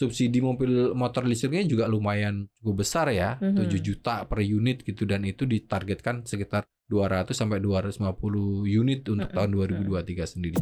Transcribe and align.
subsidi 0.00 0.40
mobil 0.40 0.96
motor 0.96 1.28
listriknya 1.28 1.68
juga 1.68 1.84
lumayan 1.84 2.48
cukup 2.56 2.80
besar 2.80 3.12
ya, 3.12 3.36
Mhm. 3.36 3.68
7 3.68 3.80
juta 3.84 4.24
per 4.24 4.40
unit 4.40 4.80
gitu 4.80 5.04
dan 5.04 5.28
itu 5.28 5.44
ditargetkan 5.44 6.24
sekitar 6.24 6.64
200 6.88 7.36
sampai 7.36 7.60
250 7.60 8.64
unit 8.64 9.04
untuk 9.04 9.28
Mhm, 9.28 9.36
tahun 9.36 9.50
mhm. 9.52 9.56
2023 9.60 10.24
sendiri. 10.24 10.56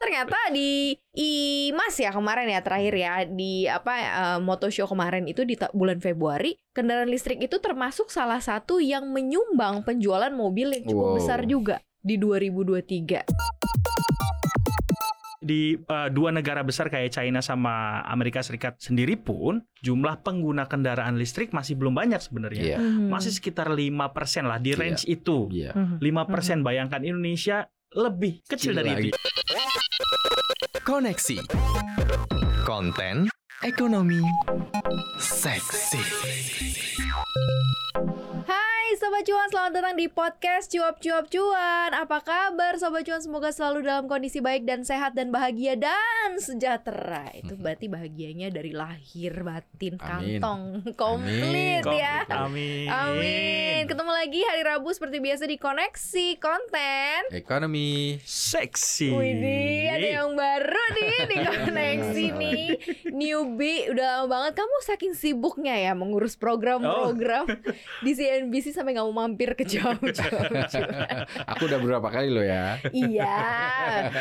Ternyata 0.00 0.50
di 0.50 0.96
IMAS 1.14 2.02
ya 2.02 2.10
kemarin 2.10 2.50
ya 2.50 2.64
terakhir 2.64 2.94
ya 2.98 3.14
di 3.22 3.68
apa 3.70 3.94
eh, 3.94 4.38
moto 4.42 4.66
show 4.66 4.90
kemarin 4.90 5.28
itu 5.30 5.46
di 5.46 5.54
bulan 5.70 6.02
Februari 6.02 6.58
kendaraan 6.74 7.06
listrik 7.06 7.38
itu 7.38 7.62
termasuk 7.62 8.10
salah 8.10 8.42
satu 8.42 8.82
yang 8.82 9.06
menyumbang 9.06 9.86
penjualan 9.86 10.32
mobil 10.34 10.74
yang 10.74 10.84
cukup 10.84 11.06
Wow. 11.06 11.16
besar 11.20 11.40
juga 11.46 11.78
di 12.00 12.16
2023. 12.16 13.22
Di 15.50 15.74
eh, 15.74 16.08
dua 16.08 16.30
negara 16.30 16.62
besar 16.62 16.86
kayak 16.86 17.10
China 17.10 17.42
sama 17.42 17.98
Amerika 18.06 18.38
Serikat 18.38 18.78
sendiri 18.78 19.18
pun 19.18 19.58
jumlah 19.82 20.22
pengguna 20.22 20.70
kendaraan 20.70 21.18
listrik 21.18 21.50
masih 21.50 21.74
belum 21.74 21.98
banyak 21.98 22.22
sebenarnya. 22.22 22.62
Iya. 22.62 22.78
Mhm. 22.78 23.10
Masih 23.10 23.34
sekitar 23.34 23.66
5% 23.66 24.46
lah 24.46 24.62
di 24.62 24.70
Iya. 24.70 24.78
range 24.78 25.02
itu. 25.04 25.50
Iya. 25.50 25.74
Mhm. 25.74 25.96
5% 25.98 26.62
bayangkan 26.62 27.02
Indonesia 27.02 27.66
lebih 27.90 28.46
kecil 28.46 28.70
Kecil 28.70 28.72
dari 28.78 28.90
lagi. 28.94 29.08
itu. 29.10 29.18
Koneksi. 30.80 31.36
Konten 32.62 33.26
ekonomi 33.60 34.22
seksi. 35.18 35.98
Sobat 39.10 39.26
Cuan, 39.26 39.50
selamat 39.50 39.72
datang 39.74 39.96
di 39.98 40.06
podcast 40.06 40.70
Cuap 40.70 41.02
Cuap 41.02 41.26
Cuan 41.34 41.90
Apa 41.98 42.22
kabar 42.22 42.78
Sobat 42.78 43.02
Cuan? 43.02 43.18
Semoga 43.18 43.50
selalu 43.50 43.82
dalam 43.82 44.06
kondisi 44.06 44.38
baik 44.38 44.62
dan 44.62 44.86
sehat 44.86 45.18
dan 45.18 45.34
bahagia 45.34 45.74
dan 45.74 46.38
sejahtera 46.38 47.26
Itu 47.34 47.58
berarti 47.58 47.90
bahagianya 47.90 48.54
dari 48.54 48.70
lahir, 48.70 49.42
batin, 49.42 49.98
Amin. 49.98 50.38
kantong 50.38 50.62
Komplit 50.94 51.82
Amin. 51.82 51.98
ya 51.98 52.22
Amin. 52.30 52.86
Amin 52.86 53.80
Ketemu 53.90 54.12
lagi 54.14 54.46
hari 54.46 54.62
Rabu 54.62 54.94
seperti 54.94 55.18
biasa 55.18 55.42
di 55.50 55.58
Koneksi 55.58 56.26
Konten 56.38 57.20
Ekonomi. 57.34 58.14
Seksi. 58.22 59.10
Widih, 59.10 59.90
ada 59.90 60.08
yang 60.22 60.38
baru 60.38 60.84
nih 60.94 61.18
di 61.26 61.36
koneksi 61.50 62.26
nih 62.38 62.62
Newbie, 63.10 63.90
udah 63.90 64.22
lama 64.22 64.26
banget 64.30 64.62
Kamu 64.62 64.76
saking 64.86 65.18
sibuknya 65.18 65.74
ya 65.74 65.98
mengurus 65.98 66.38
program-program 66.38 67.50
Di 68.06 68.14
CNBC 68.14 68.70
sampai 68.70 68.99
gak 69.00 69.06
mau 69.08 69.24
mampir 69.24 69.56
ke 69.56 69.64
jam-jam 69.64 70.28
Aku 71.56 71.64
udah 71.64 71.80
berapa 71.80 72.08
kali 72.12 72.28
loh 72.28 72.44
ya. 72.44 72.76
Iya. 72.92 73.40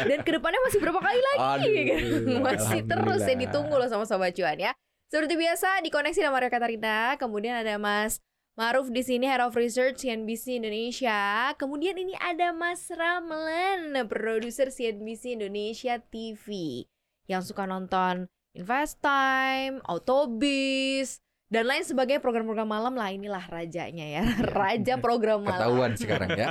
Dan 0.08 0.24
ke 0.24 0.32
depannya 0.40 0.64
masih 0.64 0.80
berapa 0.80 1.04
kali 1.04 1.20
lagi? 1.20 1.68
Aduh, 1.68 2.40
Masih 2.48 2.82
terus 2.88 3.22
ya 3.28 3.36
ditunggu 3.36 3.76
loh 3.76 3.92
sama 3.92 4.08
Sobat 4.08 4.32
Cuan 4.32 4.56
ya. 4.56 4.72
Seperti 5.12 5.36
biasa 5.36 5.84
di 5.84 5.92
koneksi 5.92 6.22
ada 6.22 6.32
Mario 6.32 6.54
Katarina 6.54 7.18
Kemudian 7.20 7.60
ada 7.60 7.76
Mas 7.76 8.24
Maruf 8.56 8.92
di 8.92 9.04
sini 9.04 9.24
Head 9.28 9.40
of 9.40 9.56
Research 9.56 10.04
CNBC 10.04 10.60
Indonesia. 10.64 11.52
Kemudian 11.56 11.96
ini 11.96 12.12
ada 12.20 12.52
Mas 12.52 12.92
Ramlan, 12.92 13.96
produser 14.12 14.68
CNBC 14.68 15.40
Indonesia 15.40 15.96
TV 16.12 16.84
yang 17.32 17.40
suka 17.40 17.64
nonton 17.64 18.28
Invest 18.52 19.00
Time, 19.00 19.80
Autobis, 19.88 21.24
dan 21.50 21.66
lain 21.66 21.82
sebagainya 21.82 22.22
program-program 22.22 22.70
malam 22.70 22.94
lah 22.94 23.10
inilah 23.10 23.42
rajanya 23.50 24.06
ya. 24.06 24.24
Raja 24.62 25.02
program 25.02 25.42
malam. 25.42 25.58
Ketahuan 25.58 25.92
sekarang 25.98 26.30
ya. 26.38 26.48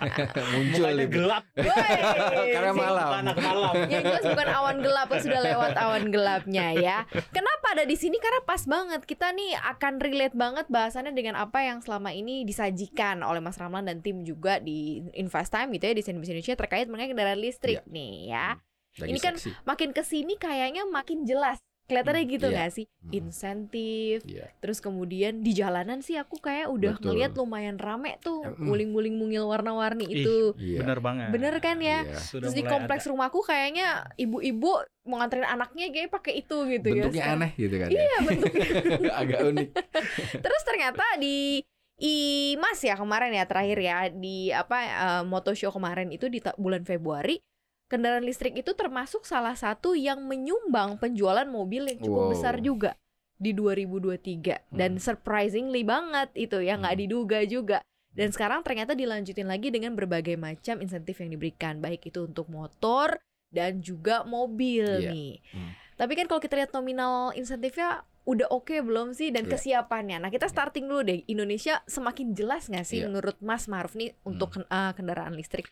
Muncul 0.56 0.88
Mukanya 0.88 1.04
nih. 1.04 1.08
gelap. 1.12 1.44
Wey, 1.52 2.52
Karena 2.56 2.72
malam. 2.72 3.08
Anak 3.28 3.36
malam. 3.44 3.74
Yang 3.92 4.02
jelas 4.08 4.24
bukan 4.24 4.48
awan 4.48 4.76
gelap, 4.80 5.08
sudah 5.20 5.40
lewat 5.44 5.72
awan 5.76 6.04
gelapnya 6.08 6.66
ya. 6.72 7.04
Kenapa 7.12 7.76
ada 7.76 7.84
di 7.84 7.92
sini? 8.00 8.16
Karena 8.16 8.40
pas 8.40 8.64
banget 8.64 9.04
kita 9.04 9.36
nih 9.36 9.52
akan 9.52 9.92
relate 10.00 10.32
banget 10.32 10.66
bahasannya 10.72 11.12
dengan 11.12 11.36
apa 11.36 11.68
yang 11.68 11.84
selama 11.84 12.16
ini 12.16 12.48
disajikan 12.48 13.20
oleh 13.20 13.44
Mas 13.44 13.60
Ramlan 13.60 13.84
dan 13.84 14.00
tim 14.00 14.24
juga 14.24 14.64
di 14.64 15.04
Invest 15.12 15.52
Time 15.52 15.76
gitu 15.76 15.92
ya 15.92 15.94
di 15.94 16.00
CNBC 16.00 16.32
Indonesia 16.32 16.56
terkait 16.56 16.88
mengenai 16.88 17.12
kendaraan 17.12 17.36
listrik 17.36 17.84
nih 17.84 18.32
ya. 18.32 18.56
Lagi 18.96 19.12
Ini 19.12 19.20
kan 19.20 19.34
seksi. 19.36 19.52
Makin 19.68 19.90
ke 19.92 20.02
sini 20.02 20.34
kayaknya 20.40 20.88
makin 20.88 21.28
jelas. 21.28 21.60
Kelihatannya 21.88 22.20
Hmm, 22.22 22.34
gitu 22.36 22.46
iya. 22.46 22.54
nggak 22.54 22.70
sih? 22.70 22.84
Hmm. 22.84 23.10
Insentif, 23.16 24.18
Iya. 24.28 24.52
terus 24.60 24.78
kemudian 24.78 25.40
di 25.40 25.56
jalanan 25.56 26.04
sih 26.04 26.20
aku 26.20 26.36
kayak 26.36 26.68
udah 26.68 27.00
Betul. 27.00 27.16
ngeliat 27.16 27.32
lumayan 27.32 27.80
rame 27.80 28.20
tuh, 28.20 28.44
Mm. 28.44 28.60
guling-guling 28.60 29.16
mungil 29.16 29.48
warna-warni 29.48 30.04
Ih, 30.04 30.20
itu. 30.20 30.38
Iya. 30.60 30.84
Bener 30.84 31.00
banget. 31.00 31.28
Bener 31.32 31.54
kan 31.64 31.80
ya? 31.80 32.04
Iya. 32.04 32.20
Sudah 32.20 32.52
Terus 32.52 32.54
di 32.54 32.62
kompleks 32.62 33.08
rumahku 33.08 33.40
kayaknya 33.40 34.04
ibu-ibu 34.14 34.84
mau 35.08 35.16
nganterin 35.16 35.48
anaknya 35.48 35.88
kayak 35.88 36.12
pakai 36.12 36.44
itu 36.44 36.56
gitu 36.68 36.86
ya. 36.86 37.08
Bentuknya 37.08 37.22
sekarang. 37.24 37.40
aneh 37.40 37.50
gitu 37.56 37.74
kan. 37.80 37.88
Iya 37.88 38.14
bentuknya. 38.20 38.68
Agak 39.24 39.40
unik. 39.48 39.68
Terus 40.44 40.62
ternyata 40.68 41.04
di 41.16 41.64
IMAS 41.98 42.78
ya 42.80 42.94
kemarin 42.94 43.32
ya 43.32 43.42
terakhir 43.42 43.78
ya 43.80 43.98
di 44.06 44.52
apa 44.52 44.78
eh, 44.84 45.22
moto 45.24 45.50
show 45.50 45.72
kemarin 45.72 46.12
itu 46.12 46.28
di 46.28 46.38
bulan 46.54 46.84
Februari 46.84 47.40
kendaraan 47.88 48.22
listrik 48.22 48.54
itu 48.54 48.72
termasuk 48.72 49.24
salah 49.24 49.52
satu 49.52 49.92
yang 49.92 50.22
menyumbang 50.22 50.96
penjualan 50.96 51.44
mobil 51.44 51.88
yang 51.88 51.98
cukup 51.98 52.24
Wow. 52.24 52.32
besar 52.32 52.54
juga 52.60 52.94
di 53.34 53.52
2023 53.52 54.60
dan 54.68 54.96
Hmm. 54.96 55.02
surprisingly 55.02 55.82
banget 55.82 56.28
itu 56.34 56.58
ya 56.58 56.76
nggak 56.76 56.94
Hmm. 56.94 57.02
diduga 57.02 57.38
juga 57.42 57.78
dan 58.12 58.28
sekarang 58.28 58.60
ternyata 58.60 58.92
dilanjutin 58.92 59.46
lagi 59.46 59.68
dengan 59.68 59.94
berbagai 59.94 60.34
macam 60.34 60.78
insentif 60.78 61.18
yang 61.18 61.30
diberikan 61.30 61.78
baik 61.78 62.04
itu 62.04 62.24
untuk 62.24 62.46
motor 62.46 63.16
dan 63.48 63.80
juga 63.80 64.22
mobil 64.22 64.84
Iya. 64.84 65.08
nih. 65.08 65.32
Hmm. 65.50 65.72
Tapi 65.96 66.12
kan 66.14 66.26
kalau 66.26 66.38
kita 66.38 66.54
lihat 66.54 66.70
nominal 66.70 67.32
insentifnya 67.32 68.02
udah 68.22 68.52
oke 68.52 68.76
belum 68.76 69.16
sih 69.16 69.32
dan 69.32 69.46
Iya. 69.46 69.56
kesiapannya. 69.56 70.20
Nah, 70.20 70.28
kita 70.28 70.44
starting 70.44 70.84
dulu 70.84 71.00
deh. 71.00 71.24
Indonesia 71.26 71.80
semakin 71.86 72.36
jelas 72.36 72.68
nggak 72.68 72.84
sih 72.84 73.00
Iya. 73.00 73.08
menurut 73.08 73.40
Mas 73.40 73.64
Maruf 73.66 73.96
nih 73.96 74.12
untuk 74.22 74.52
ken- 74.52 74.68
eh, 74.68 74.92
kendaraan 74.92 75.32
listrik? 75.32 75.64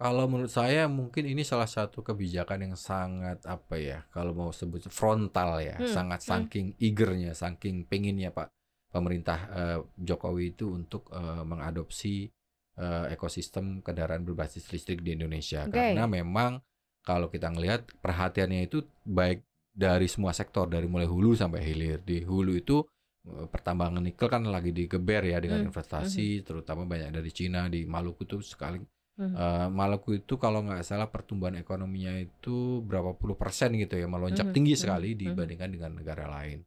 Kalau 0.00 0.24
menurut 0.24 0.48
saya 0.48 0.88
mungkin 0.88 1.28
ini 1.28 1.44
salah 1.44 1.68
satu 1.68 2.00
kebijakan 2.00 2.72
yang 2.72 2.76
sangat 2.80 3.44
apa 3.44 3.76
ya 3.76 4.00
kalau 4.08 4.32
mau 4.32 4.48
sebut 4.48 4.88
frontal 4.88 5.60
ya, 5.60 5.76
Hmm, 5.76 5.92
sangat 5.92 6.24
hmm. 6.24 6.28
saking 6.32 6.66
eagernya, 6.80 7.36
saking 7.36 7.84
pengennya 7.84 8.32
Pak 8.32 8.48
pemerintah 8.88 9.38
eh, 9.52 9.78
Jokowi 10.00 10.56
itu 10.56 10.72
untuk 10.72 11.12
eh, 11.12 11.44
mengadopsi 11.44 12.32
eh, 12.80 13.06
ekosistem 13.12 13.84
kendaraan 13.84 14.24
berbasis 14.24 14.72
listrik 14.72 15.04
di 15.04 15.20
Indonesia 15.20 15.68
Oke. 15.68 15.76
karena 15.76 16.08
memang 16.08 16.64
kalau 17.04 17.28
kita 17.28 17.52
ngelihat 17.52 17.84
perhatiannya 18.00 18.72
itu 18.72 18.80
baik 19.04 19.44
dari 19.70 20.08
semua 20.08 20.32
sektor 20.32 20.64
dari 20.64 20.88
mulai 20.88 21.06
hulu 21.06 21.36
sampai 21.36 21.60
hilir. 21.60 22.00
Di 22.00 22.24
hulu 22.24 22.56
itu 22.56 22.80
eh, 23.28 23.46
pertambangan 23.52 24.00
nikel 24.00 24.32
kan 24.32 24.48
lagi 24.48 24.72
digeber 24.72 25.28
ya 25.28 25.36
dengan 25.44 25.60
Hmm, 25.60 25.68
investasi 25.68 26.40
terutama 26.40 26.88
banyak 26.88 27.12
dari 27.12 27.30
Cina 27.36 27.68
di 27.68 27.84
Maluku 27.84 28.24
tuh 28.24 28.40
sekali 28.40 28.80
Hmm. 29.20 29.34
Eh, 29.42 29.68
Maluku 29.70 30.10
itu 30.20 30.34
kalau 30.42 30.60
nggak 30.66 30.82
salah 30.82 31.06
pertumbuhan 31.14 31.54
ekonominya 31.62 32.18
itu 32.18 32.82
berapa 32.82 33.14
puluh 33.14 33.36
persen 33.38 33.70
gitu 33.78 33.94
ya 33.94 34.06
melonjak 34.10 34.48
Mhm, 34.48 34.54
tinggi 34.54 34.74
mhm, 34.78 34.82
sekali 34.82 35.14
mhm. 35.22 35.22
dibandingkan 35.22 35.70
dengan 35.70 35.92
negara 35.98 36.26
lain. 36.26 36.66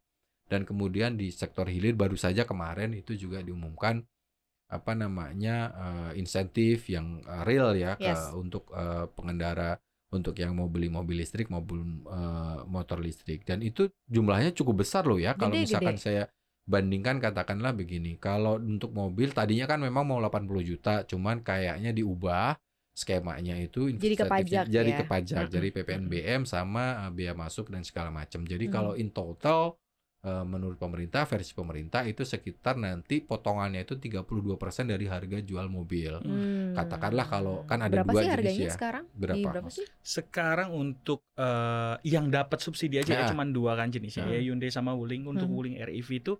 Dan 0.51 0.63
kemudian 0.69 1.17
di 1.19 1.27
sektor 1.33 1.67
hilir 1.67 1.95
baru 1.97 2.15
saja 2.19 2.43
kemarin 2.47 2.91
itu 2.95 3.13
juga 3.19 3.39
diumumkan 3.43 4.03
apa 4.71 4.91
namanya 4.97 5.55
eh, 5.85 6.11
insentif 6.21 6.89
yang 6.89 7.21
eh, 7.25 7.43
real 7.45 7.77
ya 7.77 7.97
ke- 8.01 8.09
Yes. 8.09 8.33
untuk 8.33 8.69
eh, 8.73 9.05
pengendara 9.13 9.77
untuk 10.13 10.37
yang 10.37 10.53
mau 10.57 10.69
beli 10.69 10.89
mobil 10.89 11.21
listrik 11.21 11.49
maupun 11.53 12.01
eh, 12.07 12.59
motor 12.65 12.97
listrik 13.03 13.45
dan 13.45 13.61
itu 13.61 13.89
jumlahnya 14.09 14.51
cukup 14.57 14.81
besar 14.85 15.05
loh 15.05 15.19
ya 15.21 15.37
kalau 15.37 15.55
misalkan 15.61 15.95
gede. 15.95 16.01
saya 16.01 16.25
bandingkan 16.63 17.19
katakanlah 17.19 17.75
begini 17.75 18.15
kalau 18.15 18.55
untuk 18.55 18.95
mobil 18.95 19.31
tadinya 19.31 19.67
kan 19.67 19.83
memang 19.83 20.07
mau 20.07 20.19
80 20.19 20.63
juta 20.63 21.03
cuman 21.03 21.43
kayaknya 21.43 21.91
diubah 21.91 22.55
skemanya 22.93 23.57
itu 23.57 23.89
Jadi 23.91 24.15
ke 24.15 24.25
pajak 24.25 24.65
jadi 24.69 24.91
ya. 24.93 24.97
ke 25.01 25.05
pajak 25.05 25.43
jadi 25.49 25.67
PPNBM 25.73 26.45
sama 26.45 27.03
uh, 27.03 27.11
biaya 27.11 27.33
masuk 27.33 27.67
dan 27.67 27.81
segala 27.81 28.13
macam 28.13 28.45
jadi 28.45 28.69
Mm. 28.69 28.71
kalau 28.71 28.93
in 28.93 29.09
total 29.09 29.75
uh, 30.21 30.45
menurut 30.45 30.77
pemerintah 30.77 31.25
versi 31.25 31.51
pemerintah 31.51 32.05
itu 32.05 32.21
sekitar 32.21 32.77
nanti 32.77 33.19
potongannya 33.19 33.81
itu 33.81 33.97
32% 33.97 34.29
dari 34.87 35.09
harga 35.09 35.41
jual 35.41 35.67
mobil 35.67 36.21
Hmm. 36.23 36.77
katakanlah 36.77 37.25
kalau 37.27 37.55
kan 37.65 37.81
ada 37.81 38.01
berapa 38.01 38.13
dua 38.13 38.21
sih 38.21 38.29
jenis 38.29 38.33
harganya 38.37 38.63
ya 38.63 38.71
sekarang? 38.71 39.03
berapa, 39.11 39.35
Di 39.35 39.43
berapa 39.43 39.69
sih? 39.69 39.85
Sekarang 39.99 40.69
untuk 40.71 41.25
eh, 41.35 41.95
yang 42.07 42.29
dapat 42.29 42.61
subsidi 42.61 42.97
aja 42.97 43.09
ya 43.11 43.21
Nah. 43.25 43.29
cuman 43.29 43.49
dua 43.51 43.73
kan 43.73 43.89
jenisnya 43.89 44.25
Nah. 44.25 44.37
ya 44.37 44.41
Hyundai 44.41 44.69
sama 44.69 44.93
Wuling 44.93 45.25
untuk 45.25 45.49
Hmm. 45.49 45.57
Wuling 45.57 45.75
REV 45.77 46.09
itu 46.13 46.33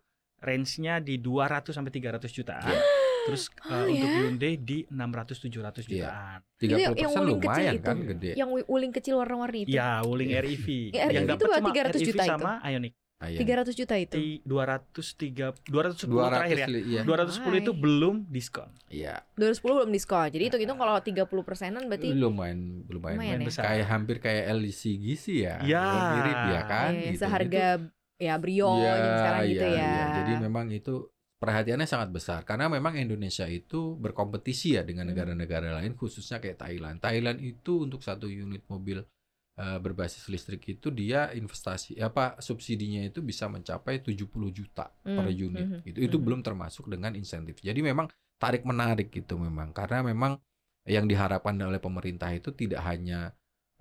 range-nya 0.43 0.99
di 0.99 1.17
200 1.17 1.71
sampai 1.71 1.89
300 1.89 2.27
jutaan. 2.29 2.67
Iya. 2.69 2.83
Terus 3.23 3.47
eh, 3.47 3.71
Oh, 3.71 3.87
untuk 3.87 4.03
ya? 4.03 4.19
Hyundai 4.19 4.53
di 4.59 4.77
600 4.85 5.39
700 5.39 5.47
Iya. 5.79 5.87
jutaan. 5.87 6.39
30% 6.59 6.67
yang 6.93 7.11
wuling 7.13 7.39
kecil 7.39 7.51
lumayan 7.55 7.73
itu. 7.73 7.83
kan 7.83 7.97
gede 8.03 8.31
Yang 8.35 8.49
wuling 8.65 8.91
kecil 8.91 9.13
warna-warni 9.15 9.59
itu. 9.63 9.71
Ya, 9.71 9.91
Wuling 10.03 10.29
Iya. 10.29 10.39
REV. 10.41 10.67
Ya, 10.91 11.03
yang 11.15 11.23
REV 11.23 11.29
dapat 11.29 11.39
itu 11.39 11.45
cuma 11.47 11.71
300 11.71 11.87
REV 11.93 12.03
juta 12.05 12.19
itu. 12.19 12.29
sama 12.29 12.51
Ioniq. 12.61 12.93
Ah, 13.15 13.31
iya. 13.31 13.39
300 13.39 13.71
juta 13.71 13.95
itu. 13.95 14.15
Di 14.19 14.27
203 14.43 15.55
210 15.63 16.11
200 16.11 16.35
terakhir 16.35 16.57
ya. 16.59 16.67
iya. 16.67 17.01
210 17.07 17.63
itu 17.63 17.71
belum 17.71 18.15
diskon. 18.27 18.67
Iya. 18.91 19.23
210 19.33 19.63
belum 19.79 19.89
diskon. 19.89 20.27
Jadi 20.27 20.43
hitung-hitung 20.43 20.75
kalau 20.75 20.99
30 20.99 21.23
persenan 21.47 21.87
berarti 21.87 22.11
lumayan 22.11 22.83
lumayan, 22.85 23.15
lumayan 23.15 23.39
ya. 23.39 23.47
besar. 23.47 23.63
kayak 23.63 23.87
hampir 23.87 24.15
kayak 24.19 24.43
LCG 24.51 25.05
sih 25.15 25.37
ya. 25.41 25.55
Ya. 25.63 25.87
Mirip 26.13 26.39
ya 26.51 26.61
kan 26.67 26.91
eh, 26.91 27.15
gitu. 27.15 27.23
seharga 27.23 27.65
ya 28.27 28.35
Brio 28.41 28.67
Itu- 28.71 28.83
yang 28.87 28.97
Iya, 28.97 29.17
sekarang 29.19 29.43
gitu 29.51 29.65
iya, 29.65 29.69
ya. 29.75 29.89
iya. 29.91 30.05
Jadi 30.23 30.31
memang 30.45 30.65
itu 30.71 30.93
perhatiannya 31.43 31.87
sangat 31.93 32.09
besar 32.15 32.39
karena 32.47 32.71
memang 32.71 32.95
Indonesia 32.95 33.43
itu 33.51 33.99
berkompetisi 33.99 34.79
ya 34.79 34.81
dengan 34.87 35.05
Hmm. 35.05 35.11
negara-negara 35.11 35.75
lain 35.83 35.93
khususnya 35.99 36.39
kayak 36.39 36.57
Thailand. 36.63 36.97
Thailand 37.03 37.39
itu 37.43 37.83
untuk 37.85 37.99
satu 37.99 38.25
unit 38.31 38.63
mobil 38.71 39.03
eh, 39.53 39.77
berbasis 39.77 40.33
listrik 40.33 40.65
itu 40.65 40.89
dia 40.89 41.29
investasi 41.29 42.01
apa 42.01 42.41
subsidinya 42.41 43.05
itu 43.05 43.21
bisa 43.21 43.45
mencapai 43.45 44.01
70 44.01 44.49
juta 44.49 44.89
per 45.05 45.29
Hmm, 45.29 45.29
unit 45.29 45.67
mhm, 45.69 45.79
gitu. 45.85 45.99
Itu 46.09 46.17
mhm. 46.17 46.25
belum 46.25 46.39
termasuk 46.41 46.89
dengan 46.89 47.13
insentif. 47.13 47.61
Jadi 47.61 47.85
memang 47.85 48.09
tarik 48.41 48.65
menarik 48.65 49.13
gitu 49.13 49.37
memang 49.37 49.69
karena 49.69 50.01
memang 50.01 50.41
yang 50.89 51.05
diharapkan 51.05 51.53
oleh 51.61 51.77
pemerintah 51.77 52.33
itu 52.33 52.49
tidak 52.51 52.81
hanya 52.83 53.29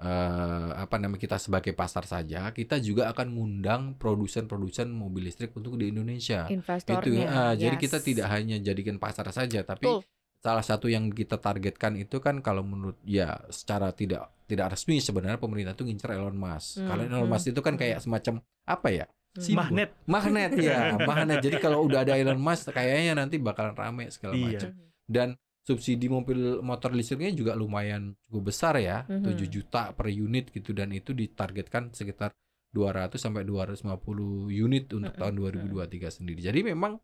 eh, 0.02 0.68
apa 0.74 0.98
namanya 0.98 1.22
kita 1.22 1.38
sebagai 1.38 1.72
pasar 1.72 2.02
saja, 2.04 2.50
kita 2.50 2.82
juga 2.82 3.06
akan 3.08 3.30
mengundang 3.30 3.82
produsen-produsen 3.94 4.90
mobil 4.90 5.30
listrik 5.30 5.54
untuk 5.54 5.78
di 5.78 5.88
Indonesia. 5.88 6.50
investornya. 6.50 6.98
Itu 6.98 7.10
ya, 7.14 7.54
jadi 7.54 7.76
yes. 7.78 7.82
kita 7.82 7.98
tidak 8.02 8.26
hanya 8.28 8.56
jadikan 8.58 8.98
pasar 8.98 9.30
saja, 9.30 9.62
tapi 9.62 9.86
Betul. 9.86 10.02
salah 10.42 10.64
satu 10.66 10.90
yang 10.90 11.08
kita 11.08 11.38
targetkan 11.38 11.94
itu 11.94 12.18
kan 12.18 12.42
kalau 12.42 12.66
menurut 12.66 12.98
ya 13.06 13.38
secara 13.48 13.94
tidak 13.94 14.34
tidak 14.44 14.74
resmi 14.74 14.98
sebenarnya 14.98 15.38
pemerintah 15.38 15.72
itu 15.72 15.86
ngincer 15.86 16.12
Elon 16.12 16.36
Musk. 16.36 16.82
Hmm, 16.82 16.88
Kalau 16.90 17.02
Elon 17.06 17.24
hmm, 17.24 17.32
Musk 17.32 17.46
itu 17.48 17.60
kan 17.62 17.74
kayak 17.78 18.02
semacam 18.02 18.34
apa 18.66 18.88
ya? 18.90 19.06
Hmm. 19.06 19.40
Simbol. 19.40 19.64
Magnet. 19.64 19.90
Magnet 20.04 20.52
ya, 20.60 20.78
magnet. 21.08 21.38
Jadi 21.40 21.56
kalau 21.56 21.86
udah 21.86 22.04
ada 22.04 22.18
Elon 22.18 22.36
Musk 22.36 22.68
kayaknya 22.68 23.16
nanti 23.16 23.40
bakalan 23.40 23.72
rame 23.72 24.10
segala 24.12 24.34
Iya. 24.34 24.44
macam. 24.44 24.70
Dan 25.08 25.28
subsidi 25.62 26.10
mobil 26.10 26.58
motor 26.60 26.90
listriknya 26.90 27.30
juga 27.30 27.52
lumayan 27.54 28.18
cukup 28.26 28.50
besar 28.50 28.74
ya, 28.82 29.06
Mhm. 29.06 29.22
7 29.22 29.46
juta 29.46 29.94
per 29.94 30.10
unit 30.10 30.50
gitu 30.50 30.74
dan 30.74 30.90
itu 30.90 31.14
ditargetkan 31.14 31.94
sekitar 31.94 32.34
200 32.74 33.22
sampai 33.22 33.46
250 33.46 34.48
unit 34.50 34.90
untuk 34.90 35.14
Mhm, 35.14 35.20
tahun 35.20 35.34
2023 35.38 36.08
sendiri. 36.10 36.40
Jadi 36.42 36.66
memang 36.66 36.98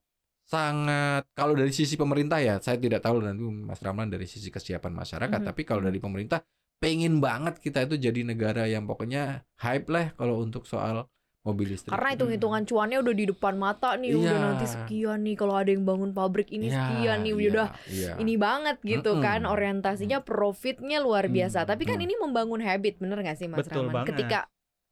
sangat 0.48 1.28
kalau 1.36 1.52
dari 1.52 1.70
sisi 1.76 1.94
pemerintah 1.94 2.40
ya, 2.40 2.56
saya 2.58 2.80
tidak 2.80 3.04
tahu 3.04 3.20
nanti 3.20 3.44
Mas 3.44 3.78
Ramlan 3.84 4.08
dari 4.08 4.24
sisi 4.24 4.48
kesiapan 4.48 4.96
masyarakat, 4.96 5.40
Mhm, 5.44 5.46
tapi 5.46 5.62
kalau 5.68 5.84
mhm. 5.84 5.88
dari 5.92 5.98
pemerintah 6.00 6.40
pengen 6.80 7.20
banget 7.20 7.60
kita 7.60 7.84
itu 7.84 7.98
jadi 8.00 8.22
negara 8.24 8.64
yang 8.64 8.86
pokoknya 8.88 9.44
hype 9.60 9.90
lah 9.90 10.14
kalau 10.16 10.40
untuk 10.40 10.64
soal 10.64 11.04
mobil 11.46 11.66
listrik. 11.72 11.90
Karena 11.94 12.08
hitung-hitungan 12.12 12.62
cuannya 12.66 12.98
udah 13.00 13.14
di 13.14 13.24
depan 13.30 13.54
mata 13.56 13.94
nih, 13.94 14.12
udah 14.14 14.36
Iya. 14.36 14.44
nanti 14.44 14.66
sekian 14.68 15.18
nih 15.24 15.36
kalau 15.38 15.54
ada 15.56 15.70
yang 15.70 15.86
bangun 15.86 16.10
pabrik 16.12 16.50
ini 16.50 16.68
Iya, 16.68 16.76
sekian 16.76 17.18
nih, 17.24 17.32
iya, 17.32 17.48
udah 17.48 17.66
iya. 17.88 18.12
ini 18.18 18.34
banget 18.36 18.76
gitu 18.82 19.16
Mm-mm. 19.16 19.24
kan 19.24 19.40
orientasinya 19.46 20.20
profitnya 20.20 20.98
luar 21.00 21.30
biasa. 21.30 21.64
Mm, 21.64 21.68
Tapi 21.68 21.82
kan 21.88 21.98
mm. 21.98 22.04
ini 22.04 22.14
membangun 22.20 22.60
habit, 22.60 23.00
bener 23.00 23.18
gak 23.22 23.38
sih 23.38 23.48
Mas 23.48 23.64
Betul 23.64 23.88
Rahman? 23.88 24.04
banget. 24.04 24.08
Ketika 24.12 24.38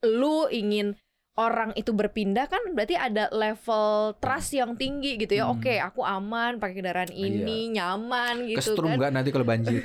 lu 0.07 0.47
ingin 0.49 0.95
orang 1.37 1.71
itu 1.73 1.93
berpindah 1.93 2.49
kan 2.49 2.65
berarti 2.73 2.97
ada 2.97 3.29
level 3.29 4.17
trust 4.17 4.53
yang 4.53 4.73
tinggi 4.73 5.17
gitu 5.17 5.37
ya. 5.37 5.45
Mm. 5.45 5.53
Oke, 5.53 5.75
aku 5.77 6.01
aman 6.01 6.57
pakai 6.57 6.75
kendaraan 6.75 7.13
ini, 7.13 7.69
nyaman 7.71 8.49
gitu 8.49 8.73
Kestrum 8.73 8.91
kan. 8.91 8.97
nggak 8.97 9.13
nanti 9.13 9.29
kalau 9.29 9.45
banjir? 9.45 9.85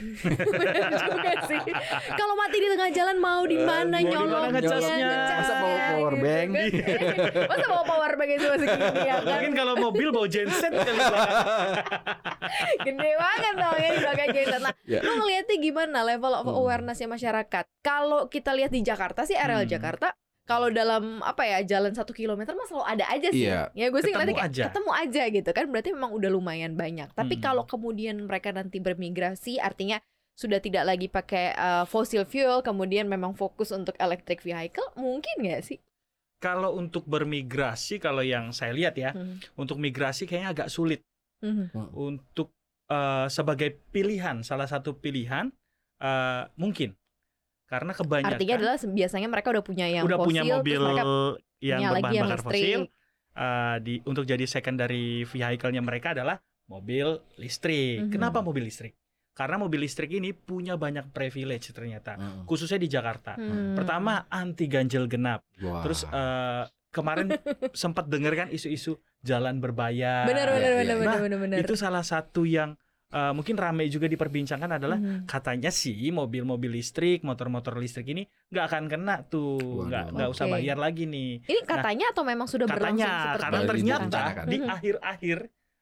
Juga 1.03 1.31
sih. 1.45 1.59
Kalau 2.09 2.33
mati 2.33 2.55
di 2.55 2.67
tengah 2.67 2.89
jalan 2.89 3.17
mau 3.17 3.43
di 3.43 3.59
mana 3.59 3.83
mau 3.83 3.99
di 3.99 3.99
mana 3.99 3.99
nyolongnya, 3.99 4.49
ngecasnya? 4.53 4.95
Masa 5.11 5.53
bawa 5.53 5.67
ngecasnya, 5.67 5.91
power 5.91 6.13
gitu 6.13 6.23
bank? 6.23 6.49
kan. 6.49 6.67
Masa 7.51 7.65
bawa 7.67 7.83
power 7.83 8.11
bank 8.15 8.29
itu 8.31 8.45
segini 8.47 8.99
ya 9.01 9.15
kan? 9.17 9.25
Mungkin 9.27 9.53
kalau 9.53 9.73
mobil 9.75 10.07
bawa 10.09 10.27
genset 10.27 10.71
kali 10.71 10.97
belakang. 10.97 11.35
Gede 12.85 13.11
banget 13.13 13.53
dong 13.55 13.77
ya 13.77 13.89
di 13.89 13.99
belakang 13.99 14.29
genset. 14.31 14.61
Nah, 14.61 14.73
Ya. 14.83 14.99
lu 15.01 15.11
ngeliatnya 15.17 15.57
gimana 15.57 15.99
level 16.01 16.33
of 16.33 16.45
Hmm. 16.45 16.57
awarenessnya 16.57 17.07
masyarakat? 17.07 17.65
Kalau 17.81 18.27
kita 18.27 18.51
lihat 18.51 18.71
di 18.71 18.81
Jakarta 18.81 19.23
sih, 19.23 19.35
areal 19.35 19.63
Hmm. 19.63 19.71
Jakarta, 19.71 20.15
kalau 20.51 20.67
dalam 20.69 21.03
apa 21.23 21.43
ya 21.43 21.59
jalan 21.63 21.91
satu 21.91 22.11
kilometer 22.11 22.51
mah 22.51 22.67
selalu 22.67 22.85
ada 22.85 23.05
aja 23.07 23.27
sih. 23.31 23.47
Iya. 23.47 23.71
Ya 23.71 23.87
gue 23.87 23.99
sih 23.99 24.11
Ketemu 24.11 24.19
ngeliatnya 24.19 24.35
kayak 24.37 24.51
aja. 24.51 24.63
ketemu 24.67 24.91
aja 24.93 25.23
gitu 25.31 25.49
kan. 25.51 25.65
Berarti 25.67 25.89
memang 25.91 26.11
udah 26.11 26.29
lumayan 26.29 26.73
banyak. 26.75 27.09
Tapi 27.11 27.35
Hmm. 27.35 27.43
kalau 27.43 27.63
kemudian 27.63 28.19
mereka 28.21 28.51
nanti 28.51 28.77
bermigrasi, 28.77 29.57
artinya 29.57 30.03
sudah 30.31 30.57
tidak 30.57 30.83
lagi 30.83 31.07
pakai 31.07 31.53
uh, 31.53 31.85
fossil 31.85 32.23
fuel, 32.23 32.59
kemudian 32.61 33.05
memang 33.05 33.31
fokus 33.31 33.69
untuk 33.69 33.93
electric 33.95 34.41
vehicle, 34.41 34.85
mungkin 34.95 35.31
nggak 35.39 35.61
sih? 35.61 35.77
Kalau 36.37 36.73
untuk 36.73 37.05
bermigrasi 37.05 37.97
kalau 37.97 38.25
yang 38.25 38.49
saya 38.49 38.73
lihat 38.73 38.97
ya, 38.97 39.13
Hmm. 39.13 39.37
untuk 39.53 39.77
migrasi 39.77 40.25
kayaknya 40.25 40.49
agak 40.51 40.69
sulit 40.69 41.01
Mhm. 41.39 41.93
untuk 41.93 42.51
eh, 42.87 43.27
sebagai 43.29 43.79
pilihan, 43.87 44.43
salah 44.43 44.67
satu 44.67 44.91
pilihan 44.93 45.47
eh, 46.01 46.43
mungkin. 46.55 46.91
Karena 47.71 47.95
kebanyakan 47.95 48.35
Artinya 48.35 48.55
adalah 48.59 48.75
biasanya 48.83 49.27
mereka 49.31 49.47
udah 49.55 49.63
punya 49.63 49.85
yang 49.87 50.03
udah 50.03 50.19
fosil, 50.19 50.27
punya 50.27 50.41
mobil 50.43 50.81
yang 50.83 51.79
punya 51.79 51.89
berbahan 51.95 52.11
yang 52.11 52.27
bakar 52.27 52.27
listrik. 52.35 52.43
fosil 52.43 52.79
eh, 53.31 53.75
di 53.79 53.93
untuk 54.03 54.23
jadi 54.27 54.43
secondary 54.43 55.23
vehicle-nya 55.23 55.79
mereka 55.79 56.11
adalah 56.11 56.35
mobil 56.67 57.15
listrik. 57.39 58.07
Mhm. 58.07 58.11
Kenapa 58.11 58.43
mobil 58.43 58.67
listrik? 58.67 58.99
Karena 59.31 59.55
mobil 59.55 59.87
listrik 59.87 60.11
ini 60.11 60.35
punya 60.35 60.75
banyak 60.75 61.15
privilege 61.15 61.71
ternyata, 61.71 62.19
Heeh. 62.19 62.43
khususnya 62.43 62.75
di 62.75 62.91
Jakarta. 62.91 63.39
Hmm. 63.39 63.79
Pertama 63.79 64.27
anti 64.27 64.67
ganjil 64.67 65.07
genap. 65.07 65.47
Wah. 65.63 65.79
Terus 65.87 66.03
eh, 66.03 66.63
kemarin 66.91 67.31
sempat 67.71 68.11
dengar 68.11 68.35
kan 68.35 68.47
isu-isu 68.51 68.99
jalan 69.23 69.63
berbayar. 69.63 70.27
benar 70.27 70.51
benar 70.51 70.59
iya, 70.59 70.79
benar 70.83 70.83
iya. 70.83 70.95
benar 70.99 71.19
benar 71.23 71.39
benar. 71.39 71.57
Itu 71.63 71.79
salah 71.79 72.03
satu 72.03 72.43
yang 72.43 72.75
eh, 73.11 73.31
mungkin 73.31 73.55
ramai 73.55 73.87
juga 73.87 74.07
diperbincangkan 74.07 74.71
adalah 74.79 74.95
Mhm. 74.95 75.27
katanya 75.27 75.67
sih 75.67 76.09
mobil-mobil 76.09 76.71
listrik, 76.71 77.21
motor-motor 77.21 77.75
listrik 77.75 78.07
ini 78.07 78.23
nggak 78.47 78.65
akan 78.65 78.83
kena 78.87 79.15
tuh, 79.23 79.59
nggak 79.85 80.15
nggak 80.15 80.29
usah 80.29 80.45
Oke. 80.47 80.53
bayar 80.55 80.77
lagi 80.77 81.03
nih. 81.05 81.43
Ini 81.43 81.61
katanya 81.63 82.09
atau 82.09 82.23
memang 82.23 82.47
sudah 82.47 82.65
berlangsung 82.65 83.03
Katanya 83.03 83.23
seperti 83.27 83.43
karena 83.43 83.59
ternyata 83.61 84.41
di 84.45 84.57
Mhm. 84.57 84.69
akhir-akhir 84.69 85.37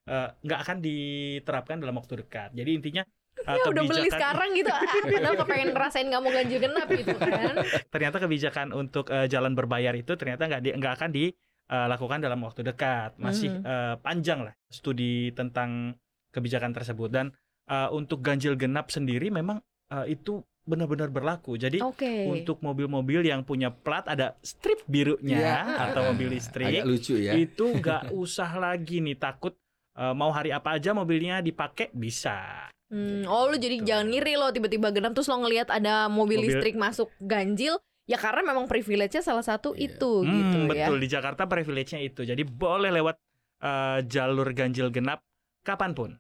eh, 0.10 0.30
nggak 0.42 0.60
akan 0.60 0.78
diterapkan 0.82 1.78
dalam 1.78 1.96
waktu 1.96 2.14
dekat. 2.20 2.50
Jadi 2.52 2.70
intinya 2.74 3.04
eh, 3.46 3.56
ya 3.56 3.64
udah 3.70 3.84
beli 3.84 4.04
kebijakan 4.04 4.16
sekarang 4.18 4.50
gitu 4.52 4.72
ah, 4.74 4.82
padahal 5.06 5.36
kepengen 5.38 5.70
ngerasain 5.72 6.06
nggak 6.10 6.22
mau 6.22 6.32
ganjil 6.34 6.60
genap 6.60 6.88
gitu 6.90 7.14
kan 7.16 7.56
ternyata 7.94 8.18
kebijakan 8.20 8.68
untuk 8.74 9.06
eh, 9.08 9.28
jalan 9.28 9.54
berbayar 9.54 9.94
itu 9.94 10.12
ternyata 10.14 10.44
nggak 10.44 10.62
di- 10.62 10.76
nggak 10.76 10.94
akan 10.98 11.10
dilakukan 11.14 12.20
dalam 12.20 12.40
waktu 12.42 12.62
dekat. 12.64 13.16
Masih 13.16 13.54
Mhm. 13.54 13.64
eh, 13.64 13.96
panjang 14.02 14.40
lah 14.44 14.54
studi 14.68 15.30
tentang 15.32 15.94
kebijakan 16.30 16.72
tersebut 16.72 17.10
dan 17.10 17.26
eh, 17.66 17.90
untuk 17.90 18.20
ganjil 18.20 18.54
genap 18.54 18.88
sendiri 18.88 19.30
memang 19.30 19.60
eh, 19.90 20.06
itu 20.10 20.40
benar-benar 20.62 21.10
berlaku. 21.10 21.56
Jadi 21.56 21.82
oke 21.82 22.30
untuk 22.30 22.60
mobil-mobil 22.60 23.24
yang 23.24 23.42
punya 23.42 23.70
plat 23.70 24.06
ada 24.06 24.38
strip 24.40 24.86
birunya 24.86 25.42
Iya. 25.42 25.58
atau 25.88 26.02
mobil 26.08 26.30
Agak 26.30 26.36
listrik 26.36 26.74
lucu 26.84 27.16
ya. 27.18 27.34
itu 27.34 27.66
nggak 27.74 28.14
usah 28.22 28.52
lagi 28.56 29.00
nih 29.00 29.18
takut 29.18 29.58
eh, 29.94 30.14
mau 30.14 30.30
hari 30.30 30.50
apa 30.50 30.76
aja 30.76 30.94
mobilnya 30.94 31.40
dipakai 31.40 31.90
bisa. 31.92 32.70
Hmm, 32.88 33.22
oh 33.26 33.46
lu 33.46 33.56
jadi 33.56 33.78
Gitu. 33.78 33.86
jangan 33.88 34.06
ngiri 34.08 34.34
lo 34.36 34.50
tiba-tiba 34.50 34.90
genap 34.90 35.14
terus 35.14 35.26
lo 35.26 35.38
ngelihat 35.38 35.70
ada 35.70 36.06
mobil, 36.08 36.38
Mobil- 36.38 36.50
listrik 36.52 36.74
masuk 36.74 37.10
ganjil 37.20 37.78
ya 38.06 38.18
karena 38.18 38.42
memang 38.44 38.66
privilege-nya 38.66 39.22
salah 39.22 39.42
satu 39.42 39.74
Iya. 39.74 39.94
itu 39.94 40.12
Hmm, 40.22 40.34
gitu 40.36 40.58
ya 40.68 40.86
betul 40.86 40.98
di 40.98 41.08
Jakarta 41.08 41.46
privilege-nya 41.46 42.00
itu. 42.00 42.22
Jadi 42.24 42.42
boleh 42.44 42.90
lewat 42.92 43.18
eh, 43.60 44.00
jalur 44.06 44.50
ganjil 44.52 44.90
genap 44.90 45.22
kapan 45.62 45.92
pun. 45.94 46.12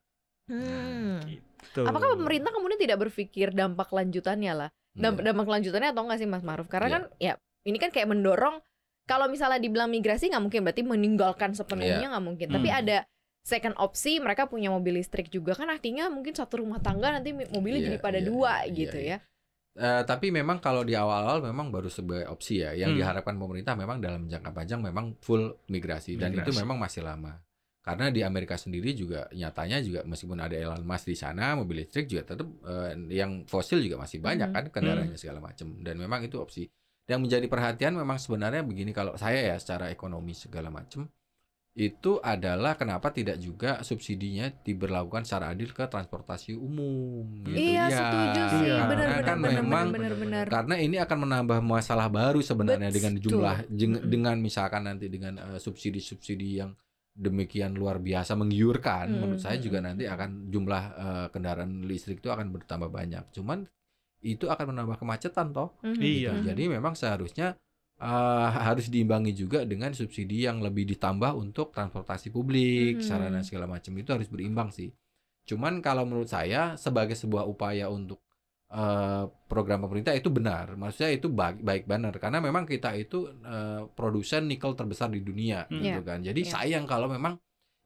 Hmm. 0.49 1.19
Gitu. 1.23 1.81
Apakah 1.83 2.15
pemerintah 2.15 2.49
kemudian 2.49 2.79
tidak 2.79 2.97
berpikir 2.99 3.51
dampak 3.51 3.89
lanjutannya 3.89 4.53
lah? 4.55 4.69
Damp- 4.91 5.21
Iya. 5.21 5.31
dampak 5.31 5.47
lanjutannya 5.47 5.89
atau 5.91 6.01
enggak 6.03 6.19
sih 6.19 6.27
Mas 6.27 6.41
Maruf? 6.41 6.65
Karena 6.65 6.87
Iya. 6.87 6.95
kan 6.95 7.03
ya 7.17 7.33
ini 7.63 7.77
kan 7.77 7.89
kayak 7.89 8.09
mendorong 8.09 8.57
kalau 9.05 9.25
misalnya 9.25 9.57
dibilang 9.57 9.89
migrasi 9.89 10.29
nggak 10.29 10.41
mungkin 10.41 10.61
berarti 10.63 10.83
meninggalkan 10.83 11.53
sepenuhnya 11.53 11.99
Iya. 11.99 12.09
nggak 12.09 12.25
mungkin. 12.25 12.47
Tapi 12.49 12.69
Hmm. 12.69 12.79
ada 12.81 12.97
second 13.39 13.75
opsi 13.77 14.17
mereka 14.17 14.45
punya 14.45 14.69
mobil 14.69 14.97
listrik 14.97 15.27
juga 15.27 15.53
kan 15.53 15.69
artinya 15.69 16.09
mungkin 16.09 16.33
satu 16.33 16.59
rumah 16.59 16.77
tangga 16.79 17.09
nanti 17.11 17.31
mobilnya 17.31 17.79
Iya, 17.79 17.87
jadi 17.87 17.97
pada 17.99 18.19
iya, 18.19 18.25
dua 18.25 18.53
iya, 18.61 18.73
gitu 18.75 18.97
iya. 18.99 19.17
ya. 19.17 19.17
Eh, 19.79 20.03
tapi 20.03 20.27
memang 20.27 20.59
kalau 20.59 20.83
di 20.83 20.91
awal-awal 20.91 21.39
memang 21.39 21.71
baru 21.71 21.87
sebagai 21.87 22.27
opsi 22.27 22.59
ya. 22.59 22.73
Yang 22.73 22.89
Hmm. 22.89 22.99
diharapkan 22.99 23.35
pemerintah 23.37 23.73
memang 23.73 23.97
dalam 23.97 24.27
jangka 24.27 24.51
panjang 24.51 24.81
memang 24.81 25.15
full 25.19 25.55
migrasi 25.67 26.17
dan 26.17 26.33
itu 26.33 26.49
Migrasi. 26.49 26.59
memang 26.59 26.77
masih 26.77 27.01
lama. 27.01 27.39
Karena 27.89 28.05
di 28.07 28.21
Amerika 28.21 28.53
sendiri 28.53 28.93
juga 28.93 29.25
nyatanya 29.31 29.81
juga 29.81 30.05
meskipun 30.05 30.37
ada 30.37 30.53
Elon 30.53 30.85
Musk 30.85 31.05
di 31.05 31.17
sana, 31.17 31.57
mobil 31.57 31.81
listrik 31.81 32.05
juga 32.05 32.21
tetap 32.23 32.45
eh, 32.63 32.93
yang 33.09 33.43
fosil 33.43 33.81
juga 33.81 33.97
masih 33.97 34.21
banyak 34.21 34.45
Mhm. 34.45 34.53
kan 34.53 34.65
kendaraannya 34.69 35.17
segala 35.17 35.41
macam 35.41 35.73
dan 35.81 35.97
memang 35.97 36.21
itu 36.21 36.37
opsi. 36.37 36.69
Yang 37.03 37.19
menjadi 37.25 37.45
perhatian 37.49 37.97
memang 37.97 38.21
sebenarnya 38.21 38.61
begini 38.61 38.93
kalau 38.93 39.17
saya 39.17 39.41
ya 39.41 39.57
secara 39.57 39.89
ekonomi 39.89 40.37
segala 40.37 40.69
macam 40.69 41.09
itu 41.73 42.19
adalah 42.19 42.75
kenapa 42.75 43.07
tidak 43.09 43.39
juga 43.39 43.79
subsidinya 43.81 44.51
diberlakukan 44.51 45.23
secara 45.23 45.55
adil 45.55 45.71
ke 45.71 45.87
transportasi 45.87 46.51
umum 46.53 47.23
gitu. 47.41 47.55
Iya, 47.55 47.87
setuju 47.87 48.41
sih. 48.51 48.61
Iya. 48.67 48.77
Benar 48.83 49.07
Karena 49.07 49.15
benar 49.15 49.23
kan 49.23 49.37
benar 49.39 49.53
memang 49.63 49.85
benar 49.89 50.13
benar. 50.13 50.45
karena 50.49 50.75
ini 50.75 50.97
akan 50.99 51.17
menambah 51.23 51.59
masalah 51.63 52.07
baru 52.11 52.41
sebenarnya 52.43 52.91
dengan 52.91 53.13
Betul. 53.15 53.23
jumlah 53.31 53.57
jeng- 53.71 53.95
Mm-mm. 53.95 54.11
dengan 54.11 54.35
misalkan 54.37 54.81
nanti 54.83 55.07
dengan 55.07 55.33
eh, 55.39 55.57
subsidi-subsidi 55.57 56.49
yang 56.59 56.75
demikian 57.19 57.75
luar 57.75 57.99
biasa 57.99 58.31
menggiurkan 58.39 59.11
Mm, 59.11 59.19
menurut 59.19 59.41
saya 59.43 59.59
juga 59.59 59.83
mm, 59.83 59.85
nanti 59.91 60.03
mm. 60.07 60.13
akan 60.15 60.29
jumlah 60.47 60.83
eh, 60.95 61.27
kendaraan 61.35 61.71
listrik 61.83 62.23
itu 62.23 62.31
akan 62.31 62.47
bertambah 62.55 62.87
banyak 62.87 63.23
cuman 63.35 63.67
itu 64.23 64.47
akan 64.47 64.75
menambah 64.75 64.97
kemacetan 64.99 65.51
toh 65.51 65.75
Mhm. 65.83 65.99
Iya. 65.99 66.31
gitu. 66.35 66.47
Jadi 66.51 66.63
memang 66.71 66.95
seharusnya 66.95 67.59
eh, 67.99 68.47
harus 68.63 68.87
diimbangi 68.87 69.35
juga 69.35 69.67
dengan 69.67 69.91
subsidi 69.91 70.47
yang 70.47 70.63
lebih 70.63 70.87
ditambah 70.87 71.35
untuk 71.35 71.75
transportasi 71.75 72.31
publik 72.31 72.99
Mhm. 72.99 73.03
sarana 73.03 73.43
segala 73.43 73.67
macam 73.67 73.91
itu 73.99 74.09
harus 74.15 74.31
berimbang 74.31 74.71
sih 74.71 74.95
cuman 75.43 75.81
kalau 75.83 76.05
menurut 76.07 76.29
saya 76.31 76.77
sebagai 76.79 77.17
sebuah 77.17 77.43
upaya 77.43 77.91
untuk 77.91 78.23
eh, 78.69 79.23
program 79.49 79.81
pemerintah 79.81 80.13
itu 80.13 80.29
benar. 80.29 80.77
Maksudnya 80.77 81.09
itu 81.11 81.27
baik 81.27 81.65
baik 81.65 81.83
benar 81.89 82.13
karena 82.17 82.37
memang 82.37 82.63
kita 82.63 82.93
itu 82.93 83.25
eh, 83.41 83.81
produsen 83.97 84.45
nikel 84.45 84.77
terbesar 84.77 85.09
di 85.09 85.21
dunia 85.21 85.65
Hmm. 85.65 85.81
gitu 85.81 86.01
Iya. 86.01 86.07
kan. 86.07 86.19
Jadi 86.21 86.41
Iya. 86.45 86.51
sayang 86.53 86.85
kalau 86.85 87.09
memang 87.09 87.37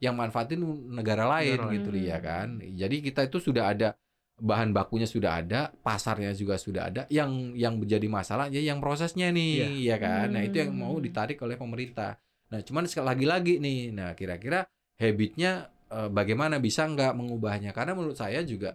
yang 0.04 0.20
manfaatin 0.20 0.60
negara 0.92 1.24
lain 1.40 1.56
Negara 1.64 1.74
gitu 1.80 1.90
lain. 1.96 2.04
ya 2.04 2.18
kan. 2.20 2.48
Jadi 2.60 2.96
kita 3.00 3.24
itu 3.24 3.40
sudah 3.40 3.72
ada 3.72 3.96
bahan 4.34 4.74
bakunya 4.76 5.08
sudah 5.08 5.40
ada, 5.40 5.72
pasarnya 5.72 6.36
juga 6.36 6.60
sudah 6.60 6.90
ada. 6.92 7.02
Yang 7.08 7.54
yang 7.56 7.80
menjadi 7.80 8.08
masalah 8.12 8.52
ya 8.52 8.60
yang 8.60 8.84
prosesnya 8.84 9.32
nih, 9.32 9.88
ya 9.88 9.96
kan. 9.96 10.34
Nah, 10.36 10.44
itu 10.44 10.60
yang 10.60 10.74
mau 10.76 10.98
Hmm. 10.98 11.06
ditarik 11.06 11.40
oleh 11.40 11.56
pemerintah. 11.56 12.18
Nah, 12.52 12.60
cuman 12.60 12.84
sekali 12.90 13.08
lagi-lagi 13.14 13.62
nih. 13.64 13.94
Nah, 13.96 14.12
kira-kira 14.14 14.68
habitnya 15.00 15.70
eh, 15.94 16.10
bagaimana 16.10 16.58
bisa 16.58 16.90
nggak 16.90 17.14
mengubahnya? 17.14 17.70
Karena 17.72 17.94
menurut 17.94 18.18
saya 18.18 18.42
juga 18.42 18.74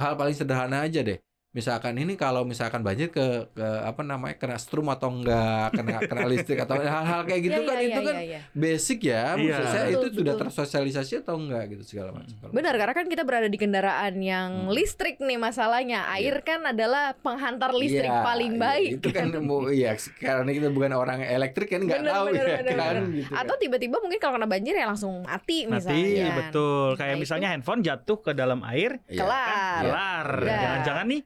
hal 0.00 0.16
paling 0.16 0.32
sederhana 0.32 0.80
aja 0.82 1.04
deh. 1.04 1.20
Misalkan 1.54 1.94
ini 1.94 2.18
kalau 2.18 2.42
misalkan 2.42 2.82
banjir 2.82 3.08
ke 3.08 3.22
ke 3.48 3.62
apa 3.80 4.02
namanya 4.02 4.34
kena 4.34 4.58
strum 4.58 4.90
atau 4.90 5.06
enggak, 5.06 5.70
kena 5.70 6.02
kena 6.02 6.26
listrik 6.26 6.58
atau 6.58 6.74
hal-hal 6.82 7.22
kayak 7.22 7.40
gitu 7.40 7.54
Iya, 7.54 7.62
kan 7.64 7.76
iya, 7.76 7.86
itu 7.86 7.94
iya, 7.94 8.02
kan 8.04 8.16
iya. 8.18 8.40
basic 8.50 8.98
ya. 9.00 9.24
Maksud 9.32 9.46
Iya. 9.46 9.70
saya 9.70 9.84
Betul, 9.86 9.94
itu 9.94 10.08
sudah 10.12 10.34
betul. 10.34 10.42
tersosialisasi 10.42 11.12
atau 11.22 11.34
enggak 11.38 11.62
gitu 11.70 11.82
segala 11.86 12.10
macam. 12.10 12.34
Benar, 12.50 12.74
karena 12.74 12.92
kan 12.92 13.06
kita 13.06 13.22
berada 13.22 13.46
di 13.46 13.54
kendaraan 13.54 14.14
yang 14.18 14.50
Hmm. 14.66 14.74
listrik 14.74 15.16
nih 15.16 15.38
masalahnya. 15.38 16.10
Air 16.10 16.42
kan 16.42 16.60
adalah 16.64 17.14
penghantar 17.16 17.70
listrik 17.70 18.10
Iya, 18.10 18.26
paling 18.26 18.52
iya, 18.52 18.60
baik. 18.60 18.90
Itu 18.98 19.08
kan 19.08 19.26
mau 19.46 19.70
iya 19.70 19.94
karena 20.16 20.50
kita 20.50 20.68
bukan 20.68 20.90
orang 20.92 21.22
elektrik 21.22 21.70
kan 21.70 21.80
nggak 21.80 22.02
tahu 22.02 22.26
bener, 22.28 22.34
ya 22.34 22.58
bener, 22.58 22.74
kan 22.74 22.94
bener. 22.98 23.14
gitu. 23.14 23.30
kan. 23.30 23.38
Atau 23.38 23.54
tiba-tiba 23.56 23.96
mungkin 24.02 24.18
kalau 24.18 24.34
kena 24.34 24.50
banjir 24.50 24.74
ya 24.74 24.86
langsung 24.86 25.22
mati 25.22 25.70
misalnya. 25.70 26.02
Mati, 26.02 26.18
kan. 26.18 26.34
betul. 26.42 26.88
Kayak 26.96 27.14
Nah, 27.14 27.22
misalnya 27.22 27.48
handphone 27.48 27.80
jatuh 27.80 28.18
ke 28.18 28.34
dalam 28.34 28.58
air, 28.66 28.98
Iya. 29.06 29.22
Kelar. 29.22 29.82
kelar. 29.86 30.28
Jangan-jangan 30.42 31.06
nih 31.06 31.22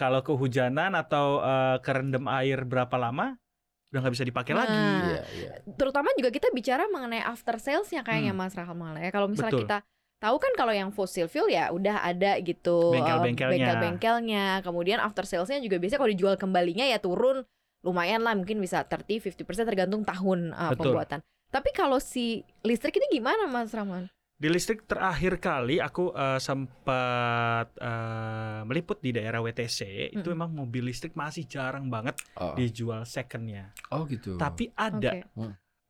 kalau 0.00 0.24
kehujanan 0.24 0.96
atau 0.96 1.44
eh, 1.44 1.76
kerendam 1.84 2.24
air 2.32 2.64
berapa 2.64 2.96
lama 2.96 3.36
udah 3.90 4.00
nggak 4.00 4.14
bisa 4.14 4.24
dipakai 4.24 4.54
Nah, 4.54 4.64
lagi. 4.64 4.78
Iya, 4.80 5.20
iya. 5.36 5.50
Terutama 5.76 6.08
juga 6.14 6.30
kita 6.30 6.48
bicara 6.50 6.88
mengenai 6.88 7.20
after 7.20 7.58
sales-nya 7.58 8.00
kayaknya 8.00 8.32
Hmm. 8.32 8.40
Mas 8.40 8.54
Rahmal 8.54 8.96
ya. 8.96 9.10
Kalau 9.10 9.26
misalnya 9.26 9.52
Betul. 9.52 9.64
kita 9.66 9.78
tahu 10.16 10.36
kan 10.38 10.52
kalau 10.54 10.70
yang 10.70 10.88
fossil 10.88 11.26
fuel 11.26 11.50
ya 11.50 11.68
udah 11.68 12.00
ada 12.00 12.38
gitu 12.38 12.94
eh, 12.94 13.02
Bengkel-bengkelnya. 13.02 13.50
bengkel-bengkelnya. 13.52 14.44
Kemudian 14.62 14.98
after 14.98 15.26
sales-nya 15.26 15.58
juga 15.58 15.76
biasanya 15.76 16.00
kalau 16.00 16.12
dijual 16.12 16.34
kembalinya 16.38 16.86
ya 16.86 16.96
turun 16.96 17.42
lumayan 17.82 18.22
lah 18.22 18.36
mungkin 18.36 18.62
bisa 18.62 18.86
30 18.86 19.34
50% 19.34 19.66
tergantung 19.66 20.06
tahun 20.06 20.54
Betul. 20.70 20.94
pembuatan. 20.94 21.18
Tapi 21.50 21.70
kalau 21.74 21.98
si 21.98 22.46
listrik 22.62 22.94
ini 22.94 23.18
gimana 23.18 23.50
Mas 23.50 23.74
Rahman? 23.74 24.06
Di 24.40 24.48
listrik 24.48 24.88
terakhir 24.88 25.36
kali 25.36 25.84
aku 25.84 26.16
eh, 26.16 26.40
sempat 26.40 27.76
eh, 27.76 28.60
meliput 28.64 28.96
di 29.04 29.12
daerah 29.12 29.44
WTC 29.44 30.08
itu 30.16 30.24
Mm-mm. 30.24 30.32
memang 30.32 30.50
mobil 30.64 30.88
listrik 30.88 31.12
masih 31.12 31.44
jarang 31.44 31.92
banget 31.92 32.16
Oh, 32.40 32.56
dijual 32.56 33.04
secondnya. 33.04 33.76
oh 33.92 34.08
gitu. 34.08 34.40
Tapi 34.40 34.72
ada 34.72 35.28
Oke. 35.28 35.28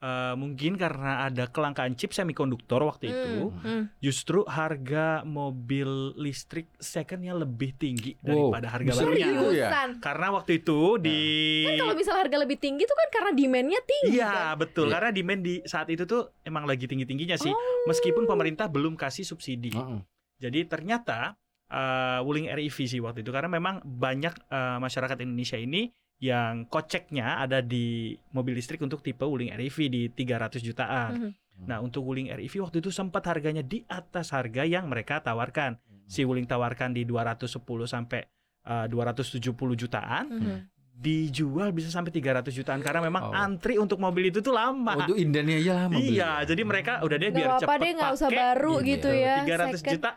Eh, 0.01 0.33
mungkin 0.33 0.75
karena 0.75 1.25
ada 1.25 1.45
kelangkaan 1.47 1.93
chip 1.93 2.11
semikonduktor 2.11 2.81
waktu 2.83 3.09
itu, 3.09 3.53
Hmm, 3.53 3.61
hmm. 3.61 3.83
justru 3.99 4.43
harga 4.45 5.21
mobil 5.23 5.87
listrik 6.17 6.73
secondnya 6.77 7.33
lebih 7.35 7.73
tinggi 7.75 8.17
Wow, 8.19 8.51
daripada 8.51 8.67
harga 8.71 8.93
barunya. 8.97 9.29
ya? 9.51 9.69
Karena 9.97 10.27
waktu 10.31 10.53
itu 10.59 10.79
di 10.97 11.21
Kan 11.65 11.77
kalau 11.79 11.95
misalnya 11.95 12.21
harga 12.25 12.39
lebih 12.39 12.59
tinggi 12.59 12.83
tuh 12.83 12.97
kan 12.97 13.09
karena 13.11 13.31
demand-nya 13.33 13.81
tinggi 13.83 14.17
Iya 14.17 14.31
kan? 14.31 14.59
betul 14.59 14.87
Iya. 14.87 14.95
karena 14.97 15.11
demand 15.13 15.41
di 15.43 15.55
saat 15.63 15.89
itu 15.89 16.03
tuh 16.05 16.23
emang 16.43 16.65
lagi 16.65 16.85
tinggi 16.85 17.05
tingginya 17.05 17.37
sih 17.37 17.53
Oh. 17.53 17.85
meskipun 17.85 18.25
pemerintah 18.25 18.67
belum 18.67 18.97
kasih 18.97 19.23
subsidi. 19.23 19.71
Heeh. 19.71 20.01
Jadi 20.41 20.65
ternyata 20.65 21.37
uh, 21.69 22.25
Wuling 22.25 22.49
REV 22.49 22.77
sih 22.83 22.99
waktu 22.99 23.21
itu 23.21 23.29
karena 23.29 23.47
memang 23.47 23.79
banyak 23.81 24.33
uh, 24.49 24.79
masyarakat 24.79 25.21
Indonesia 25.21 25.55
ini 25.55 25.93
yang 26.21 26.69
koceknya 26.69 27.41
ada 27.41 27.59
di 27.59 28.13
mobil 28.31 28.53
listrik 28.53 28.79
untuk 28.79 29.01
tipe 29.01 29.25
Wuling 29.25 29.51
REV 29.51 29.77
di 29.89 30.03
300 30.07 30.61
jutaan. 30.61 31.11
Mhm. 31.17 31.31
Nah 31.65 31.81
untuk 31.81 32.05
Wuling 32.05 32.29
REV 32.29 32.61
waktu 32.61 32.79
itu 32.79 32.89
sempat 32.89 33.25
harganya 33.25 33.61
di 33.61 33.81
atas 33.87 34.31
harga 34.31 34.63
yang 34.63 34.85
mereka 34.87 35.19
tawarkan. 35.19 35.81
Si 36.05 36.21
Wuling 36.23 36.45
tawarkan 36.45 36.93
di 36.93 37.05
210 37.05 37.57
sampai 37.87 38.21
uh, 38.61 38.85
270 38.85 39.41
jutaan, 39.75 40.25
Mhm. 40.29 40.59
dijual 40.93 41.73
bisa 41.73 41.89
sampai 41.89 42.13
300 42.13 42.53
jutaan 42.53 42.85
karena 42.85 43.01
memang 43.01 43.23
Oh. 43.25 43.33
antri 43.33 43.81
untuk 43.81 43.97
mobil 43.97 44.29
itu 44.29 44.45
tuh 44.45 44.53
lama. 44.53 45.01
Untuk 45.01 45.17
indannya 45.17 45.57
aja 45.59 45.73
lama 45.81 45.97
Iya, 45.97 46.45
jadi 46.45 46.61
mereka 46.61 47.01
udah 47.01 47.17
deh 47.17 47.29
Nggak 47.29 47.41
biar 47.41 47.49
apa-apa 47.49 47.65
cepet 47.65 47.81
deh, 47.81 47.93
nggak 47.97 48.13
usah 48.13 48.29
pakai, 48.29 48.37
baru 48.37 48.75
Iya. 48.77 48.85
gitu 48.85 49.09
ya. 49.09 49.37
300 49.41 49.81
second. 49.81 49.93
juta 49.97 50.11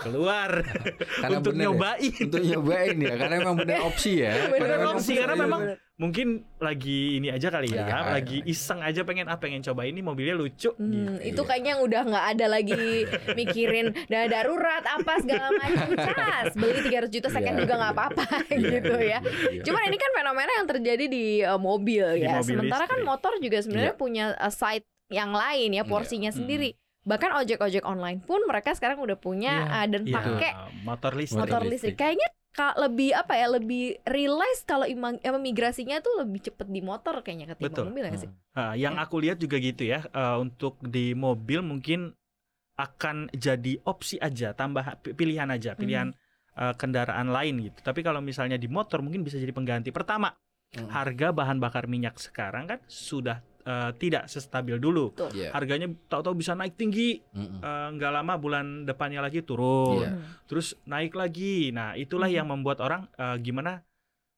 keluar 0.00 0.50
Karena 1.22 1.36
untuk 1.38 1.52
bener 1.52 1.60
ya. 1.60 1.66
nyobain. 1.68 2.12
untuk 2.22 2.40
nyobain 2.42 2.96
ya 2.98 3.14
karena 3.14 3.34
memang 3.36 3.56
benar 3.56 3.78
opsi 3.88 4.10
ya 4.18 4.32
Bener 4.46 4.58
Karena 4.58 4.76
memang 4.78 4.96
opsi, 4.96 5.12
karena 5.14 5.34
iya, 5.34 5.42
memang 5.42 5.62
bener. 5.62 5.78
Mungkin 5.94 6.28
lagi 6.56 7.20
ini 7.20 7.28
aja 7.28 7.52
kali 7.52 7.68
ya, 7.68 7.84
Iya, 7.84 8.16
lagi 8.16 8.40
iya. 8.40 8.48
iseng 8.48 8.80
aja 8.80 9.04
pengen 9.04 9.28
ah 9.28 9.36
pengen 9.36 9.60
coba 9.60 9.84
ini 9.84 10.00
mobilnya 10.00 10.32
lucu 10.32 10.72
Hmm, 10.72 11.20
gitu. 11.20 11.36
itu 11.36 11.42
kayaknya 11.44 11.76
yang 11.76 11.82
udah 11.84 12.02
nggak 12.02 12.26
ada 12.30 12.46
lagi 12.48 13.04
mikirin 13.36 13.92
dana 14.06 14.24
darurat 14.26 14.80
apa 14.82 15.20
segala 15.20 15.52
macam 15.52 15.92
cas 15.92 16.56
beli 16.56 16.88
300 16.88 17.04
juta 17.10 17.28
second 17.28 17.52
Iya, 17.52 17.60
juga 17.60 17.74
nggak 17.76 17.92
iya. 17.92 18.00
apa-apa 18.00 18.24
Iya, 18.48 18.68
gitu 18.72 18.94
ya. 18.96 18.98
iya, 18.98 19.18
iya. 19.52 19.62
Cuman 19.62 19.82
ini 19.84 19.96
kan 19.96 20.10
fenomena 20.10 20.52
yang 20.54 20.66
terjadi 20.66 21.04
di 21.04 21.24
uh, 21.42 21.60
mobil 21.60 22.04
Di 22.16 22.24
ya. 22.24 22.32
mobil 22.34 22.48
Sementara 22.48 22.84
kan 22.86 22.96
listrik. 22.96 23.10
motor 23.12 23.32
juga 23.36 23.58
sebenarnya 23.60 23.92
Iya. 23.92 24.00
punya 24.00 24.24
uh, 24.34 24.48
side 24.50 24.88
yang 25.10 25.30
lain 25.30 25.68
ya 25.70 25.76
Iya. 25.76 25.84
porsinya 25.84 26.30
Mm. 26.30 26.38
sendiri. 26.38 26.70
Bahkan 27.00 27.30
ojek-ojek 27.32 27.82
online 27.82 28.20
pun 28.20 28.44
mereka 28.44 28.76
sekarang 28.76 29.00
udah 29.00 29.16
punya 29.16 29.64
Iya, 29.64 29.72
uh, 29.72 29.86
dan 29.88 30.02
Iya, 30.04 30.14
pakai 30.14 30.50
motor 30.84 31.12
listrik. 31.16 31.40
motor 31.40 31.48
Motor 31.48 31.62
listrik. 31.64 31.96
Kayaknya 31.96 32.28
ka- 32.50 32.76
lebih 32.76 33.10
apa 33.16 33.32
ya 33.34 33.46
lebih 33.48 33.84
realize 34.04 34.60
kalau 34.68 34.84
imang, 34.84 35.16
eh, 35.18 35.32
migrasinya 35.32 36.02
tuh 36.02 36.20
lebih 36.20 36.44
cepet 36.44 36.68
di 36.68 36.84
motor 36.84 37.24
kayaknya 37.24 37.56
ketimbang 37.56 37.72
Betul. 37.72 37.84
mobil 37.88 38.04
nggak 38.10 38.20
sih? 38.20 38.30
Ah, 38.52 38.74
yang 38.76 39.00
Ya. 39.00 39.06
aku 39.06 39.16
lihat 39.22 39.40
juga 39.40 39.56
gitu 39.56 39.88
ya, 39.88 40.04
eh, 40.04 40.36
untuk 40.36 40.76
di 40.82 41.16
mobil 41.16 41.64
mungkin 41.64 42.12
akan 42.76 43.28
jadi 43.32 43.76
opsi 43.84 44.16
aja, 44.16 44.52
tambah 44.52 44.82
pi- 45.00 45.12
pilihan 45.12 45.48
aja, 45.48 45.76
pilihan 45.76 46.12
eh, 46.50 46.74
kendaraan 46.76 47.30
lain 47.30 47.62
gitu. 47.62 47.78
Tapi 47.80 48.02
kalau 48.02 48.18
misalnya 48.20 48.58
di 48.58 48.66
motor 48.66 49.00
mungkin 49.00 49.22
bisa 49.22 49.38
jadi 49.38 49.54
pengganti. 49.54 49.94
Pertama, 49.94 50.34
Hmm. 50.70 50.86
harga 50.86 51.30
bahan 51.30 51.58
bakar 51.58 51.86
minyak 51.86 52.18
sekarang 52.18 52.66
kan 52.66 52.78
sudah 52.84 53.40
eh, 53.60 53.90
tidak 53.94 54.26
sestabil 54.26 54.76
dulu. 54.76 55.12
Iya. 55.30 55.50
Harganya 55.50 55.86
tahu-tahu 56.06 56.34
bisa 56.34 56.52
naik 56.52 56.74
tinggi, 56.74 57.20
eh, 57.32 57.88
nggak 57.90 58.12
lama 58.12 58.34
bulan 58.34 58.66
depannya 58.82 59.20
lagi 59.20 59.40
turun. 59.40 60.06
Hmm. 60.06 60.40
terus 60.44 60.74
naik 60.82 61.12
lagi. 61.12 61.70
Nah 61.70 61.94
itulah 61.94 62.26
Mhm. 62.26 62.34
yang 62.34 62.46
membuat 62.48 62.80
orang 62.80 63.06
eh, 63.12 63.36
gimana 63.38 63.82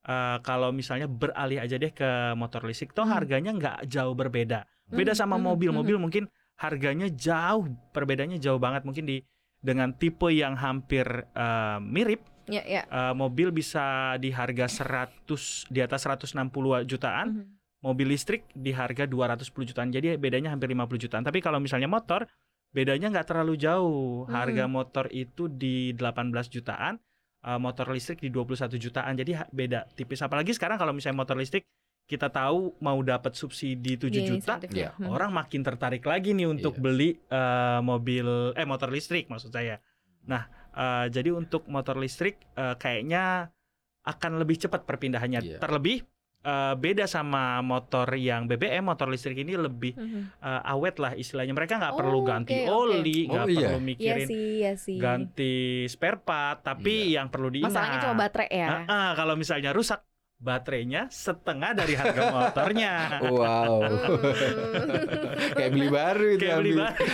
eh, 0.02 0.38
kalau 0.40 0.70
misalnya 0.70 1.06
beralih 1.06 1.56
aja 1.56 1.76
deh 1.76 1.90
ke 1.90 2.04
motor 2.34 2.62
listrik, 2.62 2.90
toh 2.90 3.02
Hmm. 3.02 3.14
harganya 3.14 3.50
nggak 3.50 3.78
jauh 3.86 4.12
berbeda. 4.12 4.66
Beda 4.84 5.12
Hmm, 5.12 5.20
sama 5.20 5.36
hmm, 5.36 5.46
mobil, 5.46 5.70
hmm, 5.70 5.78
mobil 5.78 5.96
mungkin 5.96 6.24
harganya 6.54 7.06
jauh, 7.08 7.64
perbedaannya 7.88 8.36
jauh 8.36 8.58
banget 8.58 8.82
mungkin 8.82 9.06
di 9.06 9.22
dengan 9.58 9.94
tipe 9.94 10.26
yang 10.28 10.52
hampir 10.54 11.06
eh, 11.32 11.78
mirip. 11.80 12.26
Ya 12.44 12.60
ya. 12.60 12.82
eh, 12.82 13.14
mobil 13.14 13.54
bisa 13.54 14.18
di 14.18 14.28
harga 14.28 14.66
100 14.66 15.64
di 15.70 15.78
atas 15.78 16.02
160 16.02 16.82
jutaan, 16.82 17.28
Mhm. 17.38 17.61
Mobil 17.82 18.06
listrik 18.14 18.46
di 18.54 18.70
harga 18.70 19.04
210 19.04 19.66
jutaan. 19.68 19.90
Jadi 19.90 20.14
bedanya 20.16 20.54
hampir 20.54 20.70
50 20.70 21.02
jutaan. 21.02 21.26
Tapi 21.26 21.42
kalau 21.42 21.58
misalnya 21.58 21.90
motor, 21.90 22.24
bedanya 22.70 23.10
nggak 23.10 23.26
terlalu 23.26 23.58
jauh. 23.58 24.24
Harga 24.30 24.70
motor 24.70 25.10
itu 25.10 25.50
di 25.50 25.90
18 25.92 26.46
jutaan, 26.48 26.96
eh, 27.42 27.58
motor 27.58 27.90
listrik 27.90 28.22
di 28.22 28.30
21 28.30 28.78
jutaan. 28.78 29.18
Jadi 29.18 29.34
beda 29.50 29.90
tipis. 29.92 30.22
Apalagi 30.22 30.54
sekarang 30.54 30.78
kalau 30.78 30.94
misalnya 30.94 31.20
motor 31.20 31.34
listrik 31.36 31.66
kita 32.06 32.28
tahu 32.28 32.74
mau 32.82 32.98
dapat 33.02 33.32
subsidi 33.34 33.94
7 33.94 34.10
Iya, 34.10 34.26
juta, 34.26 34.58
insentifnya. 34.58 34.90
Iya. 34.90 34.98
Hmm. 34.98 35.10
orang 35.14 35.30
makin 35.32 35.62
tertarik 35.62 36.02
lagi 36.02 36.34
nih 36.34 36.50
untuk 36.50 36.74
Iya. 36.78 36.82
beli 36.82 37.10
eh, 37.14 37.80
mobil 37.82 38.26
eh 38.58 38.66
motor 38.66 38.90
listrik 38.90 39.30
maksud 39.30 39.54
saya. 39.54 39.78
Nah, 40.26 40.46
eh, 40.74 41.06
jadi 41.10 41.30
untuk 41.34 41.66
motor 41.70 41.98
listrik 41.98 42.42
eh, 42.54 42.74
kayaknya 42.78 43.50
akan 44.02 44.42
lebih 44.42 44.58
cepat 44.66 44.82
perpindahannya. 44.82 45.40
Iya. 45.40 45.58
Terlebih 45.62 46.02
eh, 46.42 46.74
beda 46.74 47.06
sama 47.06 47.62
motor 47.62 48.04
yang 48.12 48.44
BBM, 48.44 48.82
motor 48.82 49.06
listrik 49.06 49.38
ini 49.38 49.54
lebih 49.54 49.94
Mhm. 49.94 50.20
eh, 50.38 50.62
awet 50.68 50.98
lah 50.98 51.14
istilahnya. 51.14 51.54
Mereka 51.54 51.78
nggak 51.78 51.94
Oh, 51.94 51.98
perlu 51.98 52.18
ganti 52.22 52.54
oke. 52.62 52.68
oli, 52.68 53.18
Oh, 53.24 53.32
nggak 53.32 53.46
iya. 53.48 53.58
perlu 53.62 53.78
Iya 53.78 53.88
mikirin 53.88 54.26
sih, 54.26 54.44
iya 54.58 54.72
sih. 54.74 54.98
ganti 54.98 55.54
spare 55.86 56.18
part, 56.18 56.60
tapi 56.62 57.14
yang 57.14 57.30
perlu 57.30 57.48
diingat 57.48 57.70
Masalahnya 57.70 57.98
cuma 58.02 58.16
baterai 58.18 58.50
ya. 58.50 58.68
Ah, 58.84 59.10
kalau 59.14 59.34
misalnya 59.34 59.70
rusak 59.70 60.02
baterainya 60.42 61.06
setengah 61.06 61.70
dari 61.70 61.94
harga 61.94 62.22
motornya. 62.28 62.92
Wow. 63.22 63.78
Hmm. 63.78 64.18
Kayak 65.56 65.70
beli 65.70 65.88
baru 65.88 66.26
itu. 66.28 66.40
Kayak 66.42 66.56
beli 66.58 66.72
ambil. 66.72 66.82
baru. 66.82 67.04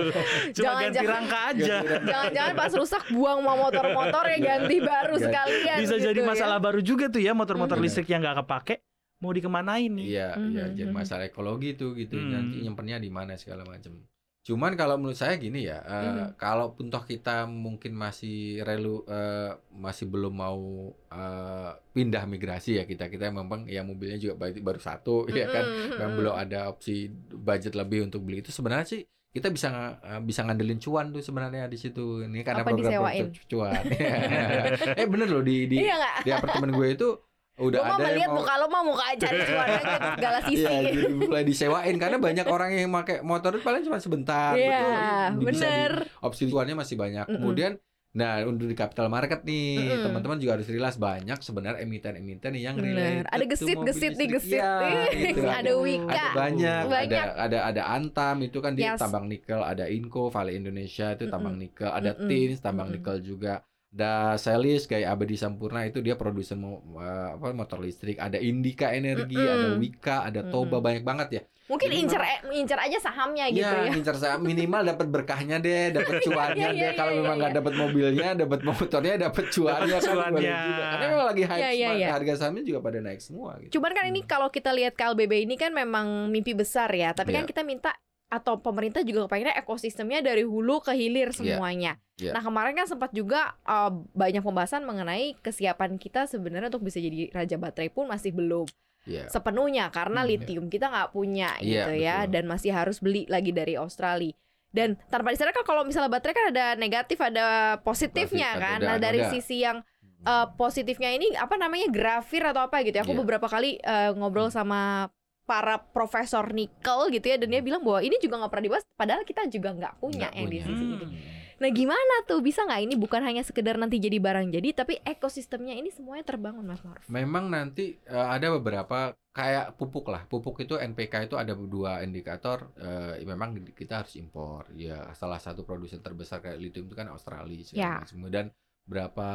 Cuma 0.56 0.62
Jangan- 0.62 0.82
ganti 0.84 0.94
jangan- 0.94 1.12
rangka 1.16 1.38
aja. 1.48 1.76
Jangan-jangan 2.12 2.52
pas 2.54 2.72
rusak 2.76 3.04
buang 3.10 3.40
mau 3.40 3.56
motor-motor 3.58 4.24
ya 4.28 4.38
ganti 4.38 4.76
baru 4.78 5.14
Ganti. 5.16 5.24
sekalian. 5.24 5.76
Bisa 5.80 5.94
gitu 5.96 6.06
jadi 6.06 6.20
ya. 6.20 6.26
masalah 6.26 6.58
baru 6.60 6.80
juga 6.80 7.04
tuh 7.08 7.18
ya 7.18 7.32
motor-motor 7.32 7.80
Mhm. 7.80 7.84
listrik 7.84 8.06
yang 8.06 8.20
nggak 8.20 8.44
kepake 8.44 8.84
mau 9.16 9.32
dikemanain 9.32 9.88
nih. 9.88 10.06
Iya, 10.06 10.28
iya, 10.36 10.64
Mhm, 10.68 10.76
jadi 10.76 10.90
mhm. 10.92 10.98
masalah 11.00 11.24
ekologi 11.24 11.72
tuh 11.72 11.96
gitu. 11.96 12.14
Hmm. 12.14 12.28
Nanti 12.28 12.60
nyimpennya 12.60 13.00
di 13.00 13.08
mana 13.08 13.32
segala 13.34 13.64
macam. 13.64 13.96
Cuman 14.44 14.76
kalau 14.76 15.00
menurut 15.00 15.16
saya 15.16 15.40
gini 15.40 15.64
ya, 15.64 15.80
eh, 15.80 16.04
Mhm. 16.04 16.36
kalaupun 16.36 16.92
toh 16.92 17.00
kita 17.02 17.48
mungkin 17.48 17.96
masih 17.96 18.60
relu 18.60 19.00
eh, 19.08 19.56
masih 19.72 20.04
belum 20.04 20.34
mau 20.36 20.92
eh, 21.08 21.70
pindah 21.96 22.28
migrasi 22.28 22.76
ya 22.76 22.84
kita 22.84 23.08
kita 23.08 23.32
memang 23.32 23.64
ya 23.64 23.80
mobilnya 23.80 24.20
juga 24.20 24.36
baru 24.36 24.60
baru 24.60 24.80
satu 24.80 25.24
ya 25.32 25.48
kan, 25.48 25.64
Mm-mm, 25.64 25.96
yang 25.96 26.10
mm-mm. 26.12 26.18
belum 26.20 26.34
ada 26.36 26.68
opsi 26.68 27.08
budget 27.32 27.72
lebih 27.72 28.04
untuk 28.04 28.20
beli 28.20 28.44
itu 28.44 28.52
sebenarnya 28.52 28.84
sih 28.84 29.02
kita 29.34 29.50
bisa 29.50 29.98
bisa 30.22 30.46
ngandelin 30.46 30.78
cuan 30.78 31.10
tuh 31.10 31.18
sebenarnya 31.18 31.66
di 31.66 31.74
situ. 31.74 32.22
Ini 32.22 32.46
karena 32.46 32.62
Apa 32.62 32.70
program 32.70 32.90
disewain? 32.94 33.26
cu- 33.34 33.46
cuan. 33.50 33.82
eh 35.00 35.06
bener 35.10 35.26
loh 35.26 35.42
di 35.42 35.66
di 35.66 35.82
Iya 35.82 36.22
di 36.22 36.30
apartemen 36.30 36.70
gue 36.70 36.88
itu 36.94 37.08
udah 37.54 37.80
Gue 37.80 37.86
mau 37.86 37.94
ada 37.94 38.02
yang 38.02 38.10
melihat 38.10 38.30
mau 38.30 38.36
muka 38.42 38.52
lo 38.58 38.66
mau 38.66 38.82
muka 38.82 39.04
cari 39.14 39.38
aja 39.46 39.96
di 40.02 40.10
segala 40.18 40.38
sisi. 40.48 40.62
Iya, 40.66 40.90
jadi 40.90 41.02
mulai 41.14 41.44
disewain 41.46 41.96
karena 41.96 42.18
banyak 42.18 42.46
orang 42.50 42.70
yang 42.74 42.90
pakai 42.90 43.16
motor 43.22 43.50
itu 43.54 43.62
paling 43.62 43.82
cuma 43.86 43.98
sebentar. 44.02 44.58
Iya, 44.58 44.82
di- 45.30 45.38
di- 45.38 45.44
bener. 45.46 45.90
opsi 46.20 46.42
cuannya 46.50 46.74
masih 46.74 46.96
banyak. 46.98 47.26
Kemudian 47.30 47.78
nah 48.14 48.38
untuk 48.46 48.70
di 48.70 48.78
capital 48.78 49.10
market 49.10 49.42
nih, 49.42 49.98
Mm-mm. 49.98 50.02
teman-teman 50.06 50.38
juga 50.38 50.52
harus 50.54 50.70
realize 50.70 50.94
banyak 50.98 51.34
sebenarnya 51.42 51.82
emiten-emiten 51.82 52.54
yang 52.54 52.78
Bener. 52.78 53.26
related 53.26 53.26
Ada 53.26 53.44
to 53.44 53.50
gesit, 53.50 53.74
mobil 53.74 53.86
gesit 53.90 54.12
nih, 54.14 54.28
gesit 54.30 54.54
Iya, 54.54 54.70
nih. 54.78 54.94
gitu. 55.34 55.42
Ada 55.42 55.72
Wika. 55.74 56.14
Ada 56.14 56.30
banyak, 56.30 56.82
Banyak. 56.86 57.10
ada 57.10 57.18
ada 57.34 57.58
ada 57.70 57.82
Antam 57.90 58.36
itu 58.42 58.58
kan 58.62 58.72
Yes. 58.74 58.98
tambang 58.98 59.26
nikel, 59.26 59.58
ada 59.62 59.90
Inco, 59.90 60.30
Vale 60.30 60.54
Indonesia 60.54 61.10
itu 61.10 61.26
tambang 61.26 61.58
nikel, 61.58 61.90
ada 61.90 62.14
Mm-mm. 62.14 62.28
Tins 62.30 62.58
tambang 62.62 62.86
Mm-mm. 62.86 63.02
nikel 63.02 63.16
juga. 63.20 63.66
Ada 63.94 64.34
Selis 64.36 64.84
kayak 64.84 65.06
Abadi 65.06 65.38
Sampurna 65.38 65.86
itu 65.86 66.02
dia 66.02 66.18
produsen 66.18 66.58
mo- 66.58 66.82
eh, 66.98 67.28
apa 67.32 67.54
motor 67.54 67.78
listrik, 67.78 68.18
ada 68.18 68.36
Indika 68.36 68.90
Energi, 68.90 69.38
Mm-mm. 69.38 69.54
ada 69.54 69.68
Wika, 69.78 70.16
ada 70.26 70.40
Toba 70.44 70.82
banyak 70.82 71.06
banget 71.06 71.28
ya. 71.30 71.42
Mungkin 71.64 71.88
Jadi 71.88 72.02
incer 72.02 72.20
incer 72.52 72.76
aja 72.76 72.98
sahamnya 73.00 73.48
gitu 73.48 73.64
Iya, 73.64 73.88
ya. 73.88 73.90
ngincer 73.94 74.16
saham 74.20 74.44
minimal 74.44 74.84
dapat 74.84 75.06
berkahnya 75.08 75.56
deh, 75.56 75.94
dapat 75.94 76.20
cuannya 76.26 76.60
Iya, 76.60 76.68
iya, 76.74 76.82
deh. 76.90 76.92
Kalau 76.92 77.12
memang 77.16 77.32
iya, 77.32 77.40
nggak 77.40 77.54
dapat 77.56 77.72
mobilnya, 77.78 78.28
dapat 78.36 78.60
motornya, 78.60 79.14
dapat 79.16 79.44
cuannya 79.48 79.96
kan 79.96 80.04
cuannya. 80.04 80.42
juga. 80.60 80.84
Karena 80.84 81.06
memang 81.08 81.26
lagi 81.30 81.42
hype, 81.46 81.62
Iya, 81.62 81.70
iya, 81.72 81.88
iya. 81.96 82.08
harga 82.12 82.32
sahamnya 82.36 82.62
juga 82.66 82.80
pada 82.82 82.98
naik 83.00 83.20
semua 83.22 83.50
gitu. 83.62 83.70
Cuman 83.78 83.90
kan 83.94 84.04
ini 84.04 84.20
kalau 84.24 84.50
kita 84.50 84.74
lihat 84.74 84.92
KLBB 84.92 85.32
ini 85.40 85.54
kan 85.54 85.72
memang 85.72 86.28
mimpi 86.28 86.52
besar 86.52 86.90
ya. 86.90 87.14
Tapi 87.14 87.30
kan 87.32 87.46
Iya. 87.46 87.48
kita 87.48 87.62
minta 87.62 87.94
atau 88.34 88.58
pemerintah 88.58 89.00
juga 89.00 89.24
kepengennya 89.24 89.54
ekosistemnya 89.56 90.18
dari 90.20 90.42
hulu 90.42 90.80
ke 90.80 90.90
hilir 90.90 91.30
semuanya. 91.30 91.94
Iya. 92.14 92.30
Nah 92.30 92.42
kemarin 92.42 92.74
kan 92.74 92.86
sempat 92.86 93.10
juga 93.10 93.54
uh, 93.62 93.94
banyak 94.10 94.40
pembahasan 94.40 94.82
mengenai 94.82 95.38
kesiapan 95.38 95.94
kita 95.94 96.26
sebenarnya 96.26 96.66
untuk 96.68 96.82
bisa 96.82 96.98
jadi 96.98 97.30
raja 97.30 97.54
baterai 97.54 97.88
pun 97.88 98.06
masih 98.06 98.30
belum 98.30 98.66
Iya. 99.04 99.28
sepenuhnya 99.28 99.88
karena 99.88 100.20
Hmm, 100.20 100.30
lithium 100.30 100.66
kita 100.66 100.88
nggak 100.88 101.12
punya 101.12 101.52
Iya, 101.60 101.68
gitu 101.84 101.90
ya 101.94 102.16
betul. 102.24 102.32
dan 102.32 102.44
masih 102.48 102.70
harus 102.72 102.96
beli 102.98 103.28
lagi 103.28 103.52
dari 103.52 103.76
Australia. 103.76 104.32
Dan 104.68 104.96
tanpa 105.06 105.30
disadar 105.30 105.52
kan 105.52 105.62
kalau 105.62 105.84
misalnya 105.84 106.08
baterai 106.08 106.34
kan 106.34 106.46
ada 106.50 106.66
negatif 106.74 107.20
ada 107.20 107.76
positifnya 107.78 108.56
Positif, 108.56 108.64
kan. 108.64 108.78
ada- 108.80 108.88
Nah 108.88 108.96
dari 108.96 109.20
ada. 109.20 109.28
sisi 109.28 109.60
yang 109.60 109.84
uh, 110.24 110.48
positifnya 110.50 111.12
ini 111.12 111.30
apa 111.36 111.54
namanya 111.54 111.86
grafir 111.88 112.42
atau 112.42 112.64
apa 112.64 112.80
gitu 112.80 112.96
ya. 112.96 113.04
Aku 113.04 113.12
Iya. 113.12 113.20
beberapa 113.20 113.44
kali 113.44 113.76
uh, 113.78 114.16
ngobrol 114.16 114.48
sama 114.48 115.12
para 115.44 115.76
profesor 115.78 116.48
nikel 116.50 117.12
gitu 117.12 117.26
ya 117.26 117.36
dan 117.36 117.48
dia 117.48 117.60
bilang 117.60 117.84
bahwa 117.84 118.00
ini 118.00 118.16
juga 118.16 118.40
nggak 118.40 118.50
pernah 118.50 118.66
dibahas 118.66 118.84
padahal 118.94 119.22
kita 119.22 119.44
juga 119.46 119.70
nggak 119.72 119.94
punya 119.98 120.28
Nggak 120.28 120.32
yang 120.34 120.48
di 120.48 120.58
punya. 120.58 120.66
sisi 120.66 120.84
Hmm. 120.84 120.94
ini. 120.98 121.06
Nah 121.54 121.70
gimana 121.70 122.14
tuh 122.26 122.40
bisa 122.40 122.66
nggak 122.66 122.82
ini 122.82 122.94
bukan 122.94 123.22
hanya 123.22 123.40
sekedar 123.40 123.78
nanti 123.78 123.96
jadi 123.96 124.18
barang 124.18 124.50
jadi 124.50 124.68
tapi 124.74 124.98
ekosistemnya 125.00 125.72
ini 125.72 125.88
semuanya 125.88 126.26
terbangun 126.26 126.64
Mas 126.64 126.82
Maruf. 126.82 127.06
Memang 127.06 127.46
nanti 127.46 127.94
eh, 128.00 128.26
ada 128.26 128.50
beberapa 128.50 129.14
kayak 129.30 129.74
pupuk 129.74 130.08
lah. 130.08 130.26
Pupuk 130.26 130.58
itu 130.58 130.74
NPK 130.74 131.26
itu 131.26 131.34
ada 131.34 131.54
dua 131.54 132.00
indikator. 132.00 132.74
eh, 132.76 133.22
memang 133.22 133.54
kita 133.70 134.02
harus 134.02 134.14
impor. 134.14 134.66
Ya 134.74 135.12
salah 135.12 135.38
satu 135.38 135.62
produsen 135.62 136.00
terbesar 136.00 136.40
kayak 136.40 136.58
lithium 136.58 136.86
itu 136.86 136.94
kan 136.94 137.06
Australia. 137.06 137.62
Ya. 137.70 138.02
macam. 138.02 138.10
Kemudian 138.10 138.46
berapa 138.84 139.28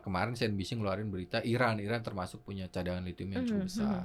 kemarin 0.00 0.34
CNBC 0.34 0.76
ngeluarin 0.76 1.08
berita 1.08 1.40
Iran, 1.42 1.78
Iran 1.78 2.00
termasuk 2.00 2.42
punya 2.42 2.66
cadangan 2.66 3.00
lithium 3.00 3.30
yang 3.30 3.44
cukup 3.44 3.62
Mhm, 3.62 3.70
besar. 3.70 4.04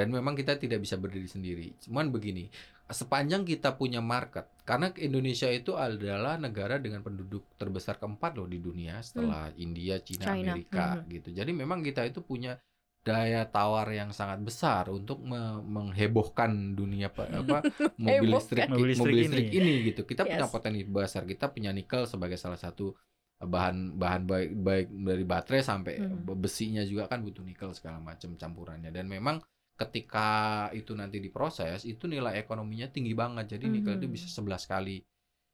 Dan 0.00 0.08
memang 0.08 0.32
kita 0.32 0.56
tidak 0.56 0.80
bisa 0.80 0.96
berdiri 0.96 1.28
sendiri. 1.28 1.76
Cuman 1.84 2.08
begini, 2.08 2.48
sepanjang 2.88 3.44
kita 3.44 3.76
punya 3.76 4.00
market, 4.00 4.48
karena 4.64 4.88
Indonesia 4.96 5.52
itu 5.52 5.76
adalah 5.76 6.40
negara 6.40 6.80
dengan 6.80 7.04
penduduk 7.04 7.44
terbesar 7.54 8.00
keempat 8.00 8.32
loh 8.34 8.48
di 8.48 8.56
dunia 8.58 9.04
setelah 9.04 9.52
India, 9.60 10.00
Cina, 10.00 10.24
Hmm. 10.24 10.32
China, 10.32 10.50
Amerika 10.56 10.86
mhm. 10.96 11.04
gitu. 11.12 11.28
Jadi 11.36 11.50
memang 11.52 11.84
kita 11.84 12.02
itu 12.08 12.24
punya 12.24 12.56
daya 13.00 13.48
tawar 13.48 13.88
yang 13.90 14.12
sangat 14.12 14.40
besar 14.40 14.88
untuk 14.88 15.24
me- 15.24 15.64
menghebohkan 15.64 16.76
dunia 16.76 17.08
apa 17.08 17.64
mobil 17.96 18.28
listrik 18.36 18.68
Mobil 18.68 18.76
mobil 18.76 18.88
listrik 18.92 19.14
listrik, 19.24 19.46
ini. 19.52 19.56
ini. 19.56 19.74
gitu. 19.88 20.00
Kita 20.04 20.22
punya 20.24 20.44
Yes. 20.44 20.52
potensi 20.52 20.82
besar. 20.84 21.22
Kita 21.24 21.48
punya 21.48 21.70
nikel 21.72 22.04
sebagai 22.04 22.36
salah 22.36 22.60
satu 22.60 22.92
bahan 23.40 23.96
bahan 23.96 24.22
baik 24.28 24.50
baik 24.52 24.86
dari 24.92 25.24
baterai 25.24 25.62
sampai 25.64 25.94
Hmm. 25.96 26.28
besinya 26.36 26.84
juga 26.84 27.08
kan 27.08 27.24
butuh 27.24 27.40
nikel 27.40 27.72
segala 27.72 27.96
macam 27.96 28.36
campurannya 28.36 28.92
dan 28.92 29.08
memang 29.08 29.40
ketika 29.80 30.28
itu 30.76 30.92
nanti 31.00 31.16
diproses 31.24 31.88
itu 31.88 32.04
nilai 32.04 32.36
ekonominya 32.42 32.88
tinggi 32.92 33.12
banget 33.16 33.56
jadi 33.56 33.66
nikel 33.72 33.96
itu 33.96 34.06
Mhm. 34.06 34.14
bisa 34.16 34.26
11 34.28 34.64
kali 34.68 35.00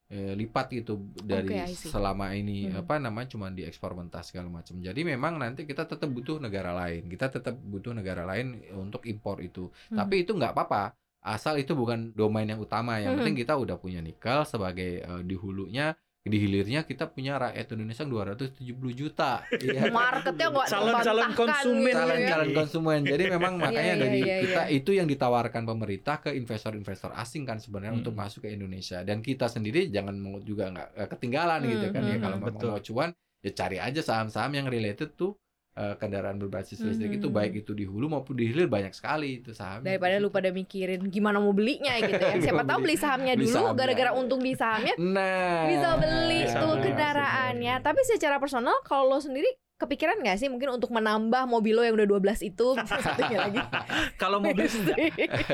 eh, 0.07 0.35
lipat 0.39 0.67
gitu 0.71 0.93
dari 1.27 1.67
see. 1.67 1.91
selama 1.91 2.31
ini 2.35 2.71
Mhm. 2.71 2.79
apa 2.87 2.95
namanya 3.03 3.29
cuma 3.35 3.51
diekspor 3.51 3.93
mentah 3.99 4.23
segala 4.23 4.47
macam 4.51 4.79
jadi 4.79 5.01
memang 5.03 5.35
nanti 5.43 5.67
kita 5.67 5.83
tetap 5.87 6.07
butuh 6.11 6.39
negara 6.39 6.71
lain 6.75 7.11
kita 7.11 7.27
tetap 7.31 7.55
butuh 7.59 7.91
negara 7.91 8.23
lain 8.23 8.63
untuk 8.79 9.03
impor 9.07 9.43
itu 9.43 9.67
Hmm. 9.91 9.99
tapi 9.99 10.23
itu 10.23 10.31
nggak 10.39 10.55
apa-apa 10.55 10.95
asal 11.27 11.59
itu 11.59 11.75
bukan 11.75 12.15
domain 12.15 12.47
yang 12.47 12.63
utama 12.63 13.03
yang 13.03 13.19
Mhm. 13.19 13.19
penting 13.19 13.37
kita 13.43 13.55
udah 13.59 13.77
punya 13.83 13.99
nikel 13.99 14.47
sebagai 14.47 15.03
eh, 15.03 15.23
di 15.27 15.35
hulunya 15.35 15.91
di 16.27 16.39
hilirnya 16.39 16.83
kita 16.83 17.07
punya 17.07 17.39
rakyat 17.39 17.67
Indonesia 17.73 18.03
yang 18.03 18.13
270 18.13 18.59
juta 18.93 19.47
Iya. 19.49 19.89
marketnya 19.95 20.47
nggak 20.51 20.67
Calon-calon 20.67 21.31
konsumen 21.33 21.87
gitu 21.87 21.95
ya. 21.95 22.03
calon-calon 22.03 22.51
konsumen. 22.53 23.01
Jadi 23.03 23.23
memang 23.31 23.53
makanya 23.57 23.95
Iya, 23.95 24.03
dari 24.03 24.19
iya, 24.21 24.37
kita 24.43 24.63
iya. 24.67 24.75
itu 24.75 24.91
yang 24.91 25.07
ditawarkan 25.07 25.63
pemerintah 25.63 26.17
ke 26.19 26.35
investor-investor 26.35 27.15
asing 27.15 27.47
kan 27.47 27.59
sebenarnya 27.59 27.95
Hmm. 27.95 28.01
untuk 28.03 28.15
masuk 28.15 28.43
ke 28.43 28.51
Indonesia. 28.51 29.01
Dan 29.01 29.23
kita 29.23 29.47
sendiri 29.47 29.87
jangan 29.87 30.19
mau 30.19 30.43
juga 30.43 30.67
nggak 30.69 30.89
eh, 30.95 31.09
ketinggalan 31.09 31.61
Hmm, 31.63 31.71
gitu 31.71 31.87
kan 31.91 32.03
ya 32.03 32.15
hmm, 32.15 32.23
kalau 32.23 32.37
hmm. 32.37 32.47
Betul. 32.51 32.69
mau 32.69 32.81
cuan 32.83 33.11
ya 33.41 33.51
cari 33.55 33.79
aja 33.79 34.01
saham-saham 34.03 34.53
yang 34.53 34.67
related 34.67 35.15
tuh 35.15 35.39
eh, 35.77 35.95
kendaraan 35.95 36.37
berbasis 36.37 36.81
listrik 36.81 37.13
itu 37.15 37.29
Hmm. 37.29 37.37
baik 37.37 37.53
itu 37.59 37.71
di 37.71 37.85
hulu 37.85 38.09
maupun 38.09 38.33
di 38.33 38.49
hilir 38.49 38.65
banyak 38.67 38.91
sekali 38.91 39.39
itu 39.39 39.53
saham. 39.53 39.81
daripada 39.81 40.17
lu 40.17 40.29
pada 40.29 40.49
mikirin 40.49 41.05
gimana 41.07 41.37
mau 41.37 41.53
belinya 41.53 41.93
gitu 41.99 42.17
ya 42.17 42.37
siapa 42.43 42.63
tahu 42.63 42.81
beli- 42.81 42.97
sahamnya 42.97 43.35
beli 43.35 43.47
dulu 43.47 43.73
gara-gara 43.73 44.11
untung 44.11 44.41
di 44.41 44.53
sahamnya 44.53 44.97
Nah, 44.97 45.65
bisa 45.67 45.89
beli 45.97 46.41
Bisa 46.43 46.59
tuh 46.59 46.75
kendaraannya 46.81 47.75
tapi 47.79 48.01
secara 48.03 48.37
personal 48.37 48.73
kalau 48.83 49.07
lo 49.07 49.19
sendiri 49.19 49.47
kepikiran 49.77 50.17
nggak 50.19 50.37
sih 50.37 50.49
mungkin 50.49 50.73
untuk 50.73 50.89
menambah 50.89 51.45
mobil 51.45 51.77
lo 51.77 51.83
yang 51.83 51.93
udah 51.95 52.09
12 52.11 52.41
itu 52.43 52.67
bisa 52.81 52.97
satunya 52.97 53.39
lagi 53.39 53.61
Kalau 54.17 54.41
mobil 54.41 54.65
enggak, 54.65 55.13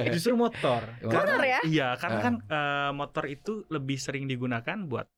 justru 0.09 0.33
motor. 0.33 0.87
Motor 1.03 1.43
ya? 1.43 1.59
Iya, 1.65 1.89
karena 1.97 2.17
Ah. 2.17 2.23
kan 2.23 2.35
eh, 2.41 2.91
motor 2.93 3.25
itu 3.27 3.67
lebih 3.69 3.99
sering 3.99 4.25
digunakan 4.25 4.79
buat 4.81 5.11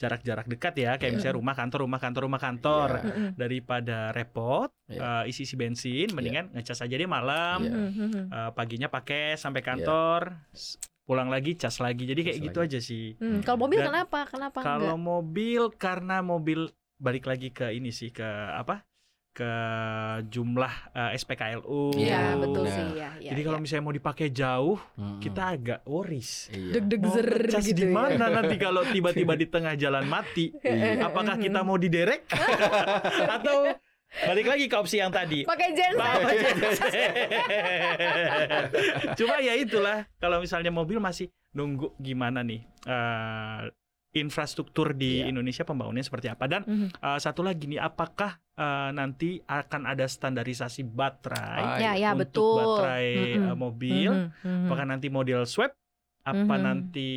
jarak-jarak 0.00 0.48
dekat 0.48 0.74
ya, 0.74 0.96
kayak 0.96 1.04
Iya. 1.06 1.16
misalnya 1.20 1.36
rumah 1.36 1.52
kantor, 1.52 1.78
rumah 1.84 2.00
kantor, 2.00 2.22
rumah 2.24 2.40
kantor. 2.40 2.88
Iya. 2.90 3.04
Mm-mm. 3.04 3.28
Daripada 3.36 3.98
repot 4.10 4.72
Iya. 4.88 5.00
eh, 5.20 5.30
isi-isi 5.30 5.54
bensin, 5.54 6.08
mendingan 6.10 6.48
ngecas 6.50 6.80
aja 6.80 6.94
deh 6.94 7.04
malam. 7.06 7.58
Iya. 7.60 7.72
Mm-mm. 7.76 8.10
eh, 8.26 8.50
paginya 8.50 8.88
pakai 8.88 9.36
sampai 9.36 9.60
kantor, 9.60 10.20
s- 10.50 10.80
pulang 11.04 11.28
lagi 11.28 11.54
cas 11.54 11.76
lagi. 11.78 12.06
Jadi 12.06 12.20
kayak 12.22 12.38
Cas 12.38 12.46
gitu 12.46 12.58
lagi. 12.58 12.68
aja 12.70 12.78
sih. 12.80 13.06
Hmm, 13.14 13.42
kalau 13.42 13.58
mobil 13.60 13.78
Dan 13.78 13.88
kenapa 13.90 14.18
kenapa 14.24 14.58
Kalau 14.58 14.94
enggak 14.94 15.00
mobil 15.04 15.62
karena 15.74 16.16
mobil 16.20 16.60
balik 16.96 17.24
lagi 17.24 17.48
ke 17.48 17.68
ini 17.70 17.90
sih 17.90 18.08
ke 18.08 18.24
apa? 18.52 18.88
Ke 19.32 19.52
jumlah 20.26 20.74
eh, 20.90 21.10
SPKLU. 21.14 21.94
Iya 21.94 22.34
betul 22.36 22.64
benar. 22.64 22.74
sih 22.74 22.86
ya, 22.94 23.10
ya 23.16 23.30
Jadi 23.30 23.40
kalau 23.40 23.56
ya. 23.56 23.62
misalnya 23.62 23.84
mau 23.84 23.92
dipakai 23.92 24.28
jauh, 24.28 24.78
Mm-mm. 24.92 25.18
kita 25.18 25.42
agak 25.50 25.80
worries. 25.84 26.50
Iya. 26.50 26.72
deg-deg 26.76 27.00
Mau 27.00 27.12
zer 27.12 27.28
ngecas 27.46 27.64
gitu 27.64 27.76
di 27.76 27.84
ya. 27.84 27.90
mana 27.90 28.24
nanti 28.28 28.56
kalau 28.56 28.82
tiba-tiba 28.84 29.32
di 29.34 29.46
tengah 29.54 29.74
jalan 29.74 30.04
mati? 30.04 30.50
Iya. 30.56 31.04
Apakah 31.04 31.36
kita 31.36 31.60
mau 31.60 31.76
diderek? 31.76 32.26
Atau 33.36 33.70
balik 34.20 34.42
lagi 34.44 34.66
ke 34.66 34.74
opsi 34.74 34.98
yang 34.98 35.08
tadi. 35.08 35.44
Pakai 35.44 35.68
genset. 35.70 36.20
Genset. 36.26 37.12
Cuma 39.16 39.38
ya 39.38 39.54
itulah 39.54 40.06
kalau 40.16 40.38
misalnya 40.38 40.68
mobil 40.68 40.98
masih 40.98 41.30
nunggu 41.50 41.94
gimana 41.96 42.42
nih 42.42 42.62
eh, 42.84 43.70
infrastruktur 44.12 44.90
di 44.92 45.22
Iya. 45.22 45.30
Indonesia 45.30 45.62
pembangunannya 45.62 46.02
seperti 46.02 46.26
apa 46.26 46.44
dan 46.44 46.62
Mhm. 46.64 46.88
eh, 46.92 47.18
satu 47.18 47.40
lagi 47.40 47.66
nih 47.68 47.78
apakah 47.78 48.42
eh, 48.60 48.90
nanti 48.92 49.40
akan 49.40 49.88
ada 49.88 50.04
standarisasi 50.04 50.84
baterai 50.84 51.64
Ah, 51.64 51.78
Ya, 51.80 51.92
ya 51.96 52.10
untuk 52.12 52.44
betul. 52.44 52.56
baterai 52.60 53.08
Mhm. 53.08 53.44
eh, 53.48 53.56
mobil 53.56 54.10
Mhm, 54.12 54.28
mhm, 54.44 54.66
apakah 54.68 54.86
nanti 54.86 55.08
model 55.08 55.42
swap 55.48 55.72
apa 56.20 56.54
Mhm. 56.54 56.62
nanti 56.62 57.10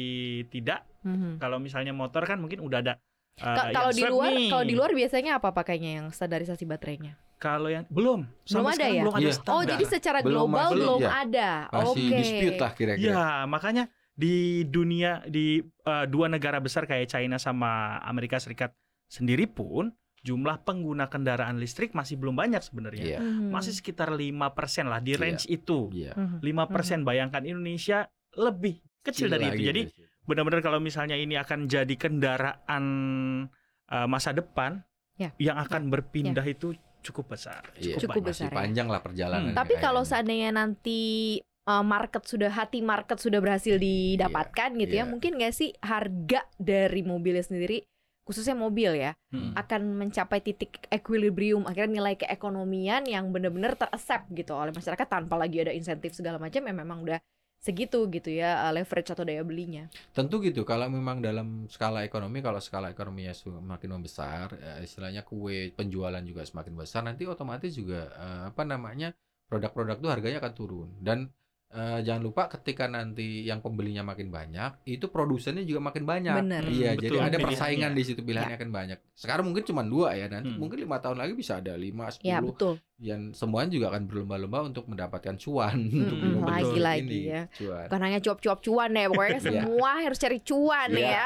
tidak 0.47 0.88
mhm. 1.03 1.36
kalau 1.38 1.60
misalnya 1.60 1.91
motor 1.91 2.23
kan 2.23 2.39
mungkin 2.39 2.63
udah 2.63 2.79
ada 2.79 2.93
yang 3.36 3.75
Kalau 3.75 3.91
di 3.91 4.03
luar, 4.06 4.32
kalau 4.47 4.63
di 4.63 4.75
luar 4.77 4.91
biasanya 4.95 5.41
apa 5.41 5.51
pakainya 5.51 5.99
yang 5.99 6.08
standarisasi 6.13 6.63
baterainya? 6.63 7.19
kalau 7.36 7.67
yang 7.67 7.84
belum 7.91 8.23
Belum 8.47 8.67
ada 8.71 8.86
ya? 8.88 9.03
belum 9.03 9.15
ada 9.19 9.27
Iya. 9.27 9.36
standar 9.36 9.51
Oh, 9.60 9.63
jadi 9.67 9.84
secara 9.84 10.19
Belum 10.23 10.47
global 10.47 10.63
masuk, 10.63 10.75
belum 10.79 10.99
ya. 11.03 11.10
ada. 11.12 11.49
Masih 11.67 12.06
Oke. 12.08 12.15
dispute 12.15 12.56
lah 12.63 12.71
kira-kira. 12.71 13.12
Ya, 13.12 13.27
makanya 13.43 13.84
di 14.15 14.63
dunia 14.63 15.19
di 15.27 15.60
eh, 15.60 16.06
dua 16.08 16.32
negara 16.32 16.63
besar 16.63 16.88
kayak 16.88 17.12
China 17.12 17.36
sama 17.36 17.99
Amerika 18.08 18.39
Serikat 18.39 18.71
sendiri 19.12 19.43
pun 19.43 19.91
jumlah 20.23 20.63
pengguna 20.63 21.12
kendaraan 21.12 21.59
listrik 21.59 21.91
masih 21.91 22.15
belum 22.15 22.33
banyak 22.33 22.63
sebenarnya. 22.63 23.05
Iya. 23.05 23.19
Mhm. 23.19 23.51
Masih 23.51 23.75
sekitar 23.75 24.07
5% 24.09 24.88
lah 24.88 25.03
di 25.03 25.13
Iya. 25.13 25.19
range 25.19 25.45
itu. 25.47 25.91
Iya. 25.91 26.15
Mhm. 26.15 26.38
5% 26.39 27.03
bayangkan 27.03 27.43
Indonesia 27.43 28.07
lebih 28.39 28.79
kecil 29.03 29.27
dari 29.27 29.51
itu. 29.51 29.67
Jadi 29.67 29.81
benar-benar 30.23 30.63
kalau 30.63 30.79
misalnya 30.79 31.19
ini 31.19 31.36
akan 31.36 31.67
jadi 31.67 31.91
kendaraan 31.93 32.83
eh, 33.83 34.07
masa 34.07 34.31
depan 34.31 34.79
Ya. 35.13 35.29
yang 35.38 35.59
akan 35.59 35.91
berpindah 35.91 36.41
itu 36.47 36.73
cukup 37.03 37.36
besar. 37.36 37.62
Iya, 37.77 37.99
Cukup 37.99 38.23
banyak. 38.23 38.31
besar 38.31 38.47
masih 38.47 38.55
ya. 38.55 38.59
panjang 38.63 38.88
lah 38.89 39.01
perjalanan. 39.03 39.51
Hmm. 39.51 39.59
Tapi 39.59 39.73
kalau 39.77 40.01
seandainya 40.01 40.49
nanti 40.49 41.01
uh, 41.67 41.83
market 41.83 42.23
sudah 42.25 42.49
hati 42.49 42.79
market 42.79 43.19
sudah 43.19 43.38
berhasil 43.38 43.75
didapatkan 43.77 44.73
gitu 44.79 44.93
ya, 44.95 45.03
iya. 45.03 45.05
mungkin 45.05 45.36
nggak 45.38 45.53
sih 45.53 45.75
harga 45.79 46.47
dari 46.57 47.03
mobilnya 47.03 47.43
sendiri 47.43 47.83
khususnya 48.23 48.55
mobil 48.55 48.95
ya 48.95 49.12
Hmm. 49.33 49.51
akan 49.57 49.97
mencapai 49.99 50.39
titik 50.39 50.88
equilibrium 50.88 51.65
akhirnya 51.67 51.99
nilai 52.01 52.15
keekonomian 52.15 53.03
yang 53.09 53.33
benar-benar 53.33 53.75
teraccept 53.75 54.29
gitu 54.31 54.53
oleh 54.53 54.71
masyarakat 54.71 55.07
tanpa 55.09 55.36
lagi 55.36 55.62
ada 55.62 55.73
insentif 55.73 56.13
segala 56.15 56.38
macam 56.38 56.62
ya 56.63 56.73
memang 56.73 57.03
udah 57.03 57.19
segitu 57.63 58.12
gitu 58.12 58.27
ya 58.27 58.67
uh, 58.67 58.75
leverage 58.75 59.15
atau 59.15 59.23
daya 59.23 59.39
belinya. 59.39 59.88
Tentu 60.12 60.43
gitu, 60.43 60.67
kalau 60.67 60.91
memang 60.91 61.23
dalam 61.23 61.63
skala 61.71 62.03
ekonomi, 62.03 62.43
kalau 62.43 62.59
skala 62.59 62.91
ekonominya 62.91 63.31
semakin 63.31 63.88
membesar, 63.88 64.51
eh, 64.59 64.83
istilahnya 64.83 65.23
kue 65.23 65.71
penjualan 65.71 66.19
juga 66.27 66.43
semakin 66.43 66.73
besar, 66.75 67.07
nanti 67.07 67.23
otomatis 67.23 67.71
juga 67.71 68.12
eh, 68.19 68.41
apa 68.51 68.67
namanya 68.67 69.15
produk-produk 69.47 69.95
itu 69.95 70.09
harganya 70.12 70.38
akan 70.43 70.53
turun. 70.53 70.89
Dan 70.99 71.31
eh, 71.73 71.99
jangan 72.01 72.21
lupa 72.21 72.45
ketika 72.47 72.86
nanti 72.86 73.43
yang 73.43 73.57
pembelinya 73.57 74.01
makin 74.01 74.29
banyak, 74.29 74.86
itu 74.86 75.05
produsennya 75.07 75.62
juga 75.62 75.81
makin 75.81 76.03
banyak. 76.03 76.38
Bener. 76.38 76.63
Iya, 76.63 76.91
Hmm, 76.91 77.01
jadi 77.01 77.09
betul, 77.12 77.25
ada 77.25 77.38
persaingan 77.39 77.91
di 77.91 78.03
situ 78.03 78.21
pilihannya 78.21 78.55
akan 78.55 78.69
banyak. 78.69 78.97
Sekarang 79.12 79.43
mungkin 79.43 79.63
cuma 79.63 79.81
dua 79.81 80.13
ya, 80.13 80.25
nanti 80.27 80.49
Hmm. 80.49 80.59
mungkin 80.59 80.77
lima 80.79 80.97
tahun 80.97 81.17
lagi 81.17 81.33
bisa 81.33 81.57
ada 81.57 81.73
lima, 81.73 82.13
Ya 82.15 82.38
sepuluh, 82.38 82.53
betul. 82.53 82.73
yang 82.97 83.21
semuanya 83.31 83.69
juga 83.71 83.86
akan 83.89 84.03
berlomba-lomba 84.05 84.59
untuk 84.63 84.86
mendapatkan 84.86 85.36
cuan 85.36 85.77
untuk 85.83 86.13
mobil 86.15 86.29
betul. 86.31 86.45
listrik 86.45 86.62
lagi-lagi 86.77 87.01
ini, 87.03 87.19
ya. 87.27 87.43
cuan. 87.51 87.86
Bukan 87.89 88.01
hanya 88.01 88.19
cuap-cuap 88.19 88.59
cuan 88.59 88.89
ya 88.91 89.05
pokoknya 89.07 89.33
Iya. 89.33 89.43
semua 89.43 89.91
harus 89.97 90.19
cari 90.19 90.39
cuan 90.39 90.88
Iya. 90.89 91.09
ya. 91.09 91.25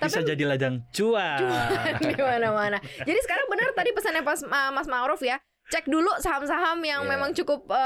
Bisa 0.00 0.20
jadi 0.22 0.42
ladang 0.44 0.74
cuan. 0.88 1.40
di 2.00 2.14
mana-mana. 2.16 2.78
Jadi 2.98 3.18
sekarang 3.20 3.46
benar 3.46 3.68
tadi 3.72 3.90
pesannya 3.90 4.22
pas 4.22 4.40
uh, 4.40 4.70
Mas 4.70 4.86
Ma'ruf 4.86 5.18
ya. 5.20 5.42
Cek 5.68 5.84
dulu 5.84 6.08
saham-saham 6.18 6.80
yang 6.80 7.02
Iya. 7.02 7.10
memang 7.10 7.30
cukup 7.32 7.68
uh, 7.68 7.76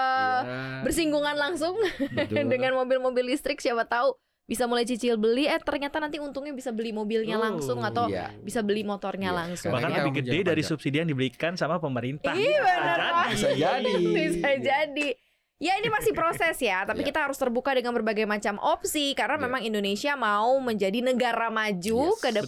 Iya, 0.40 0.82
bersinggungan 0.82 1.34
langsung 1.34 1.74
dengan 2.52 2.72
mobil-mobil 2.74 3.26
listrik 3.26 3.58
siapa 3.58 3.82
tahu 3.84 4.14
bisa 4.42 4.66
mulai 4.66 4.82
cicil 4.82 5.16
beli 5.16 5.46
eh 5.46 5.58
ternyata 5.58 5.96
nanti 5.96 6.18
untungnya 6.18 6.50
bisa 6.50 6.70
beli 6.70 6.90
mobilnya 6.90 7.34
Oh, 7.36 7.42
langsung 7.42 7.78
atau 7.80 8.06
iya. 8.06 8.30
bisa 8.36 8.60
beli 8.60 8.82
motornya 8.82 9.30
Iya, 9.30 9.38
langsung 9.38 9.70
Bahkan 9.70 9.82
Karena 9.82 9.96
ya. 9.96 10.02
lebih 10.02 10.14
gede 10.16 10.30
menjaga 10.32 10.50
dari 10.50 10.62
subsidi 10.62 10.96
yang 10.96 11.08
diberikan 11.08 11.52
sama 11.54 11.78
pemerintah. 11.78 12.32
Iya 12.32 12.58
benar 12.60 12.98
Bisa 13.30 13.48
jadi. 13.50 13.92
bisa 14.18 14.50
jadi. 14.56 15.08
Ya 15.62 15.78
ini 15.78 15.86
masih 15.88 16.10
proses 16.10 16.58
ya, 16.58 16.82
tapi 16.82 17.02
Iya. 17.02 17.14
kita 17.14 17.22
harus 17.22 17.38
terbuka 17.38 17.70
dengan 17.70 17.94
berbagai 17.94 18.26
macam 18.26 18.58
opsi 18.58 19.14
karena 19.14 19.38
Iya. 19.38 19.44
memang 19.46 19.62
Indonesia 19.62 20.12
mau 20.14 20.58
menjadi 20.58 20.98
negara 21.00 21.46
maju 21.48 22.10
Yes, 22.10 22.18
ke 22.18 22.30
betul. 22.34 22.42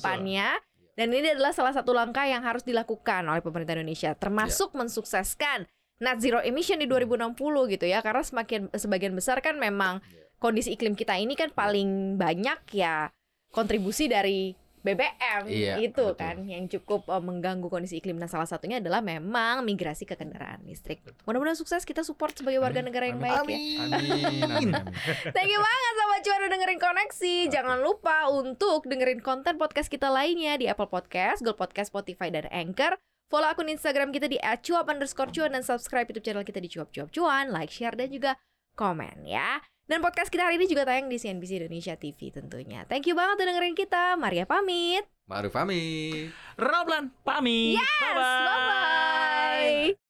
Dan 0.94 1.10
ini 1.10 1.34
adalah 1.34 1.50
salah 1.50 1.74
satu 1.74 1.90
langkah 1.90 2.22
yang 2.22 2.46
harus 2.46 2.62
dilakukan 2.62 3.26
oleh 3.26 3.42
pemerintah 3.42 3.74
Indonesia, 3.74 4.14
termasuk 4.14 4.70
Iya. 4.72 4.78
mensukseskan 4.86 5.58
net 5.98 6.18
zero 6.22 6.38
emission 6.42 6.78
di 6.78 6.86
2060 6.86 7.66
gitu 7.66 7.86
ya. 7.86 7.98
Karena 7.98 8.22
semakin 8.22 8.70
sebagian 8.70 9.14
besar 9.14 9.42
kan 9.42 9.58
memang 9.58 9.98
Iya. 10.06 10.22
kondisi 10.38 10.70
iklim 10.70 10.94
kita 10.94 11.18
ini 11.18 11.34
kan 11.34 11.50
paling 11.50 12.14
banyak 12.14 12.58
ya 12.74 13.10
kontribusi 13.50 14.06
dari 14.06 14.54
BBM 14.84 15.48
Iya, 15.48 15.80
itu 15.80 16.12
betul. 16.12 16.20
kan 16.20 16.36
yang 16.44 16.68
cukup 16.68 17.08
eh, 17.08 17.18
mengganggu 17.18 17.72
kondisi 17.72 17.98
iklim. 17.98 18.20
Nah, 18.20 18.28
salah 18.28 18.44
satunya 18.44 18.84
adalah 18.84 19.00
memang 19.00 19.64
migrasi 19.64 20.04
ke 20.04 20.12
kendaraan 20.12 20.60
listrik. 20.68 21.00
Mudah-mudahan 21.24 21.56
sukses 21.56 21.82
kita 21.82 22.04
support 22.04 22.36
sebagai 22.36 22.60
warga 22.60 22.84
Amin, 22.84 22.92
negara 22.92 23.04
yang 23.08 23.16
amin. 23.16 23.24
baik 23.24 23.36
ya. 23.48 23.56
Amin, 23.56 23.78
amin, 23.80 24.42
amin. 24.44 24.70
Thank 25.34 25.48
you 25.48 25.58
banget 25.58 25.94
sama 25.96 26.14
cuan 26.20 26.38
udah 26.38 26.50
dengerin 26.52 26.80
koneksi. 26.80 27.34
Jangan 27.48 27.78
lupa 27.80 28.16
untuk 28.28 28.84
dengerin 28.84 29.24
konten 29.24 29.56
podcast 29.56 29.88
kita 29.88 30.12
lainnya 30.12 30.60
di 30.60 30.68
Apple 30.68 30.92
Podcast, 30.92 31.40
Google 31.40 31.56
Podcast, 31.56 31.88
Spotify, 31.88 32.28
dan 32.28 32.44
Anchor. 32.52 33.00
Follow 33.32 33.48
akun 33.48 33.72
Instagram 33.72 34.12
kita 34.12 34.28
di 34.28 34.36
@cuap 34.36 34.84
underscore 34.86 35.32
cuan 35.32 35.56
dan 35.56 35.64
subscribe 35.64 36.04
YouTube 36.06 36.28
channel 36.28 36.44
kita 36.44 36.60
di 36.60 36.68
cuap 36.68 36.92
cuap 36.92 37.08
cuan, 37.08 37.48
like, 37.48 37.72
share, 37.72 37.96
dan 37.96 38.12
juga 38.12 38.36
komen 38.76 39.24
ya. 39.24 39.64
Dan 39.84 40.00
podcast 40.00 40.32
kita 40.32 40.48
hari 40.48 40.56
ini 40.56 40.64
juga 40.64 40.88
tayang 40.88 41.12
di 41.12 41.20
CNBC 41.20 41.60
Indonesia 41.60 41.92
TV 42.00 42.32
tentunya. 42.32 42.88
Thank 42.88 43.04
you 43.04 43.12
banget 43.12 43.44
udah 43.44 43.46
dengerin 43.52 43.76
kita. 43.76 44.16
Maria 44.16 44.48
pamit. 44.48 45.04
Ma'ruf 45.28 45.52
pamit. 45.52 46.32
Roblan 46.56 47.12
pamit. 47.20 47.76
Yes, 47.76 48.00
Bye-bye. 48.00 48.44
bye-bye. 48.48 50.03